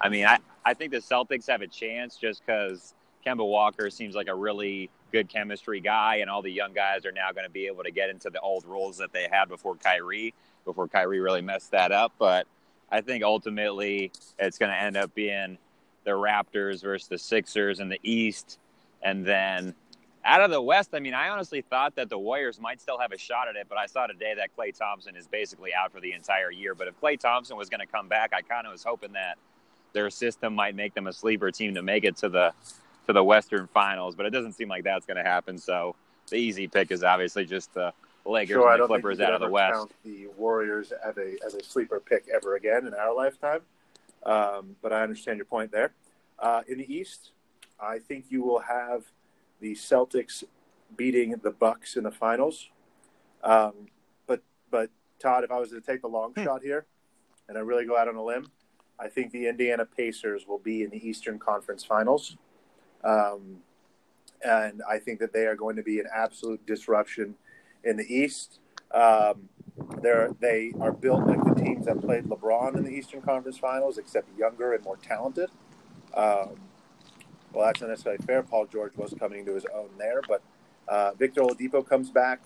I 0.02 0.08
mean, 0.08 0.26
I, 0.26 0.38
I 0.64 0.74
think 0.74 0.90
the 0.92 0.98
Celtics 0.98 1.46
have 1.46 1.62
a 1.62 1.66
chance 1.66 2.16
just 2.16 2.44
because 2.44 2.92
Kemba 3.24 3.48
Walker 3.48 3.88
seems 3.88 4.14
like 4.14 4.28
a 4.28 4.34
really 4.34 4.90
good 5.12 5.28
chemistry 5.28 5.80
guy, 5.80 6.16
and 6.16 6.28
all 6.28 6.42
the 6.42 6.50
young 6.50 6.72
guys 6.72 7.06
are 7.06 7.12
now 7.12 7.30
going 7.32 7.44
to 7.44 7.50
be 7.50 7.66
able 7.66 7.84
to 7.84 7.92
get 7.92 8.10
into 8.10 8.28
the 8.28 8.40
old 8.40 8.64
roles 8.64 8.98
that 8.98 9.12
they 9.12 9.28
had 9.30 9.48
before 9.48 9.76
Kyrie, 9.76 10.34
before 10.64 10.88
Kyrie 10.88 11.20
really 11.20 11.42
messed 11.42 11.70
that 11.70 11.92
up. 11.92 12.12
But 12.18 12.46
I 12.90 13.00
think 13.00 13.22
ultimately 13.22 14.10
it's 14.38 14.58
going 14.58 14.72
to 14.72 14.76
end 14.76 14.96
up 14.96 15.14
being 15.14 15.58
the 16.04 16.10
Raptors 16.10 16.82
versus 16.82 17.08
the 17.08 17.18
Sixers 17.18 17.78
in 17.78 17.88
the 17.88 18.00
East. 18.02 18.58
And 19.02 19.24
then 19.24 19.74
out 20.24 20.40
of 20.40 20.50
the 20.50 20.60
West, 20.60 20.90
I 20.94 21.00
mean, 21.00 21.14
I 21.14 21.28
honestly 21.28 21.62
thought 21.62 21.94
that 21.96 22.08
the 22.08 22.18
Warriors 22.18 22.60
might 22.60 22.80
still 22.80 22.98
have 22.98 23.12
a 23.12 23.18
shot 23.18 23.48
at 23.48 23.56
it, 23.56 23.66
but 23.68 23.78
I 23.78 23.86
saw 23.86 24.06
today 24.06 24.34
that 24.36 24.50
Klay 24.56 24.76
Thompson 24.76 25.16
is 25.16 25.26
basically 25.28 25.72
out 25.74 25.92
for 25.92 26.00
the 26.00 26.12
entire 26.12 26.50
year. 26.50 26.74
But 26.74 26.88
if 26.88 27.00
Klay 27.00 27.18
Thompson 27.18 27.56
was 27.56 27.68
going 27.68 27.80
to 27.80 27.86
come 27.86 28.08
back, 28.08 28.32
I 28.32 28.42
kind 28.42 28.66
of 28.66 28.72
was 28.72 28.82
hoping 28.82 29.12
that 29.12 29.38
their 29.92 30.10
system 30.10 30.54
might 30.54 30.74
make 30.74 30.94
them 30.94 31.06
a 31.06 31.12
sleeper 31.12 31.50
team 31.50 31.74
to 31.74 31.82
make 31.82 32.04
it 32.04 32.16
to 32.18 32.28
the 32.28 32.52
to 33.06 33.12
the 33.12 33.22
Western 33.22 33.66
Finals. 33.68 34.14
But 34.14 34.26
it 34.26 34.30
doesn't 34.30 34.52
seem 34.52 34.68
like 34.68 34.84
that's 34.84 35.06
going 35.06 35.16
to 35.16 35.22
happen. 35.28 35.58
So 35.58 35.94
the 36.28 36.36
easy 36.36 36.68
pick 36.68 36.90
is 36.90 37.02
obviously 37.02 37.44
just 37.44 37.72
the 37.74 37.92
Lakers 38.24 38.54
Sure, 38.54 38.68
and 38.70 38.74
the 38.74 38.78
don't 38.78 38.86
Clippers 38.88 39.20
out 39.20 39.32
of 39.34 39.40
the 39.40 39.46
ever 39.46 39.52
West. 39.52 39.72
count 39.74 39.92
the 40.04 40.26
Warriors 40.36 40.92
as 40.92 41.16
a 41.18 41.36
as 41.44 41.54
a 41.54 41.62
sleeper 41.62 42.00
pick 42.00 42.26
ever 42.32 42.54
again 42.56 42.86
in 42.86 42.94
our 42.94 43.14
lifetime. 43.14 43.60
Um, 44.24 44.76
but 44.82 44.92
I 44.92 45.02
understand 45.02 45.38
your 45.38 45.46
point 45.46 45.72
there. 45.72 45.92
Uh, 46.38 46.62
in 46.68 46.78
the 46.78 46.92
East, 46.94 47.30
I 47.80 47.98
think 47.98 48.26
you 48.28 48.42
will 48.42 48.60
have 48.60 49.04
the 49.60 49.72
Celtics 49.74 50.44
beating 50.96 51.34
the 51.42 51.50
Bucks 51.50 51.96
in 51.96 52.04
the 52.04 52.10
finals. 52.12 52.68
Um, 53.42 53.72
but 54.26 54.40
but 54.70 54.90
Todd, 55.18 55.42
if 55.42 55.50
I 55.50 55.58
was 55.58 55.70
to 55.70 55.80
take 55.80 56.02
the 56.02 56.08
long 56.08 56.32
Hmm. 56.34 56.44
shot 56.44 56.62
here, 56.62 56.86
and 57.48 57.58
I 57.58 57.60
really 57.62 57.84
go 57.84 57.96
out 57.96 58.06
on 58.06 58.14
a 58.14 58.22
limb, 58.22 58.46
I 58.98 59.08
think 59.08 59.32
the 59.32 59.48
Indiana 59.48 59.84
Pacers 59.84 60.46
will 60.46 60.58
be 60.58 60.82
in 60.82 60.90
the 60.90 61.08
Eastern 61.08 61.38
Conference 61.38 61.84
Finals. 61.84 62.36
Um, 63.04 63.58
and 64.44 64.82
I 64.88 64.98
think 64.98 65.20
that 65.20 65.32
they 65.32 65.46
are 65.46 65.56
going 65.56 65.76
to 65.76 65.82
be 65.82 65.98
an 66.00 66.06
absolute 66.14 66.64
disruption 66.66 67.34
in 67.84 67.96
the 67.96 68.04
East. 68.04 68.60
Um, 68.92 69.48
they're, 70.02 70.30
they 70.40 70.72
are 70.80 70.92
built 70.92 71.26
like 71.26 71.42
the 71.44 71.54
teams 71.54 71.86
that 71.86 72.00
played 72.00 72.24
LeBron 72.24 72.76
in 72.76 72.84
the 72.84 72.90
Eastern 72.90 73.22
Conference 73.22 73.58
Finals, 73.58 73.98
except 73.98 74.28
younger 74.38 74.74
and 74.74 74.84
more 74.84 74.96
talented. 74.96 75.50
Um, 76.14 76.60
well, 77.52 77.66
that's 77.66 77.80
not 77.80 77.90
necessarily 77.90 78.22
fair. 78.24 78.42
Paul 78.42 78.66
George 78.66 78.96
was 78.96 79.14
coming 79.18 79.40
into 79.40 79.54
his 79.54 79.66
own 79.74 79.90
there, 79.98 80.20
but 80.28 80.42
uh, 80.88 81.12
Victor 81.14 81.42
Oladipo 81.42 81.86
comes 81.86 82.10
back. 82.10 82.42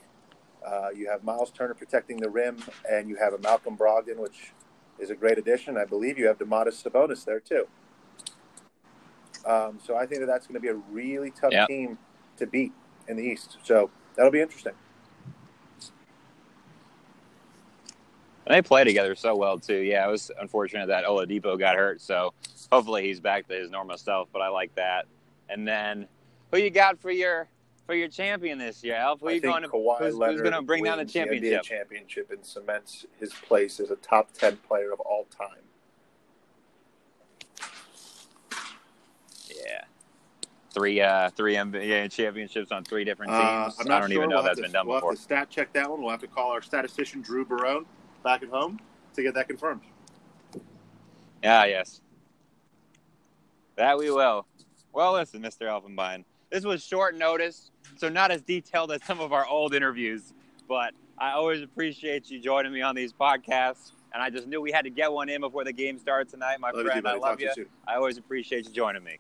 Uh, 0.66 0.88
you 0.94 1.08
have 1.08 1.22
Miles 1.24 1.50
Turner 1.50 1.74
protecting 1.74 2.16
the 2.16 2.28
rim, 2.28 2.58
and 2.90 3.08
you 3.08 3.16
have 3.16 3.32
a 3.32 3.38
Malcolm 3.38 3.76
Brogdon, 3.76 4.16
which 4.16 4.52
is 4.98 5.10
a 5.10 5.14
great 5.14 5.38
addition. 5.38 5.76
I 5.76 5.84
believe 5.84 6.18
you 6.18 6.26
have 6.26 6.38
Domantas 6.38 6.82
Sabonis 6.82 7.24
there 7.24 7.40
too. 7.40 7.66
Um, 9.44 9.78
so 9.84 9.96
I 9.96 10.06
think 10.06 10.20
that 10.20 10.26
that's 10.26 10.46
going 10.46 10.54
to 10.54 10.60
be 10.60 10.68
a 10.68 10.74
really 10.90 11.30
tough 11.30 11.52
Yep. 11.52 11.68
team 11.68 11.98
to 12.38 12.46
beat 12.46 12.72
in 13.08 13.16
the 13.16 13.22
East. 13.22 13.58
So 13.62 13.90
that'll 14.16 14.32
be 14.32 14.40
interesting. 14.40 14.72
And 18.46 18.54
they 18.54 18.62
play 18.62 18.84
together 18.84 19.14
so 19.14 19.34
well 19.34 19.58
too. 19.58 19.78
Yeah, 19.78 20.06
it 20.06 20.10
was 20.10 20.30
unfortunate 20.40 20.86
that 20.86 21.04
Oladipo 21.04 21.58
got 21.58 21.74
hurt, 21.76 22.00
so 22.00 22.32
hopefully 22.70 23.04
he's 23.04 23.18
back 23.18 23.48
to 23.48 23.54
his 23.54 23.70
normal 23.70 23.96
self. 23.98 24.28
But 24.32 24.40
I 24.40 24.48
like 24.48 24.74
that. 24.76 25.06
And 25.48 25.66
then, 25.66 26.06
who 26.52 26.58
you 26.58 26.70
got 26.70 27.00
for 27.00 27.10
your 27.10 27.48
for 27.86 27.94
your 27.94 28.08
champion 28.08 28.58
this 28.58 28.82
year, 28.82 28.96
Alf? 28.96 29.20
Who 29.20 29.28
I 29.28 29.32
you 29.32 29.40
going 29.40 29.62
to? 29.62 29.68
Kawhi 29.68 29.98
who's, 29.98 30.14
who's 30.14 30.40
going 30.42 30.52
to 30.52 30.62
bring 30.62 30.84
down 30.84 30.98
the 30.98 31.04
championship? 31.04 31.62
NBA 31.62 31.64
championship 31.64 32.30
and 32.30 32.44
cements 32.44 33.06
his 33.18 33.32
place 33.32 33.80
as 33.80 33.90
a 33.90 33.96
top 33.96 34.32
ten 34.32 34.56
player 34.58 34.92
of 34.92 35.00
all 35.00 35.26
time. 35.36 35.62
Yeah, 39.48 39.84
three 40.74 41.00
uh 41.00 41.30
three 41.30 41.54
NBA 41.54 42.10
championships 42.10 42.72
on 42.72 42.84
three 42.84 43.04
different 43.04 43.32
teams. 43.32 43.42
Uh, 43.42 43.70
I'm 43.80 43.86
not 43.88 43.96
I 43.96 44.00
don't 44.00 44.10
sure. 44.10 44.18
even 44.18 44.30
know 44.30 44.36
we'll 44.36 44.46
if 44.46 44.56
that's 44.56 44.58
have 44.58 44.64
been 44.64 44.70
to, 44.70 44.72
done 44.72 44.86
we'll 44.88 44.96
before. 44.98 45.12
have 45.12 45.18
to 45.18 45.22
stat 45.24 45.50
check 45.50 45.72
that 45.72 45.88
one. 45.90 46.02
We'll 46.02 46.10
have 46.10 46.20
to 46.20 46.26
call 46.26 46.50
our 46.50 46.62
statistician 46.62 47.22
Drew 47.22 47.44
Barone 47.44 47.86
back 48.24 48.42
at 48.42 48.48
home 48.48 48.80
to 49.14 49.22
get 49.22 49.34
that 49.34 49.48
confirmed. 49.48 49.82
Ah, 51.44 51.64
yes. 51.64 52.00
That 53.76 53.98
we 53.98 54.10
will. 54.10 54.46
Well, 54.92 55.12
listen, 55.12 55.42
Mr. 55.42 55.62
Elfenbein. 55.62 56.24
This 56.50 56.64
was 56.64 56.84
short 56.84 57.16
notice, 57.16 57.70
so 57.96 58.08
not 58.08 58.30
as 58.30 58.42
detailed 58.42 58.92
as 58.92 59.02
some 59.04 59.20
of 59.20 59.32
our 59.32 59.46
old 59.46 59.74
interviews, 59.74 60.32
but 60.68 60.94
I 61.18 61.32
always 61.32 61.62
appreciate 61.62 62.30
you 62.30 62.40
joining 62.40 62.72
me 62.72 62.82
on 62.82 62.94
these 62.94 63.12
podcasts. 63.12 63.92
And 64.14 64.22
I 64.22 64.30
just 64.30 64.46
knew 64.46 64.62
we 64.62 64.72
had 64.72 64.84
to 64.84 64.90
get 64.90 65.12
one 65.12 65.28
in 65.28 65.42
before 65.42 65.64
the 65.64 65.72
game 65.72 65.98
starts 65.98 66.32
tonight, 66.32 66.58
my 66.58 66.70
Love 66.70 66.84
you, 66.84 66.90
friend. 66.90 67.06
I 67.06 67.12
love 67.14 67.38
Talk 67.38 67.56
you. 67.56 67.68
I 67.86 67.96
always 67.96 68.16
appreciate 68.16 68.66
you 68.66 68.72
joining 68.72 69.04
me. 69.04 69.18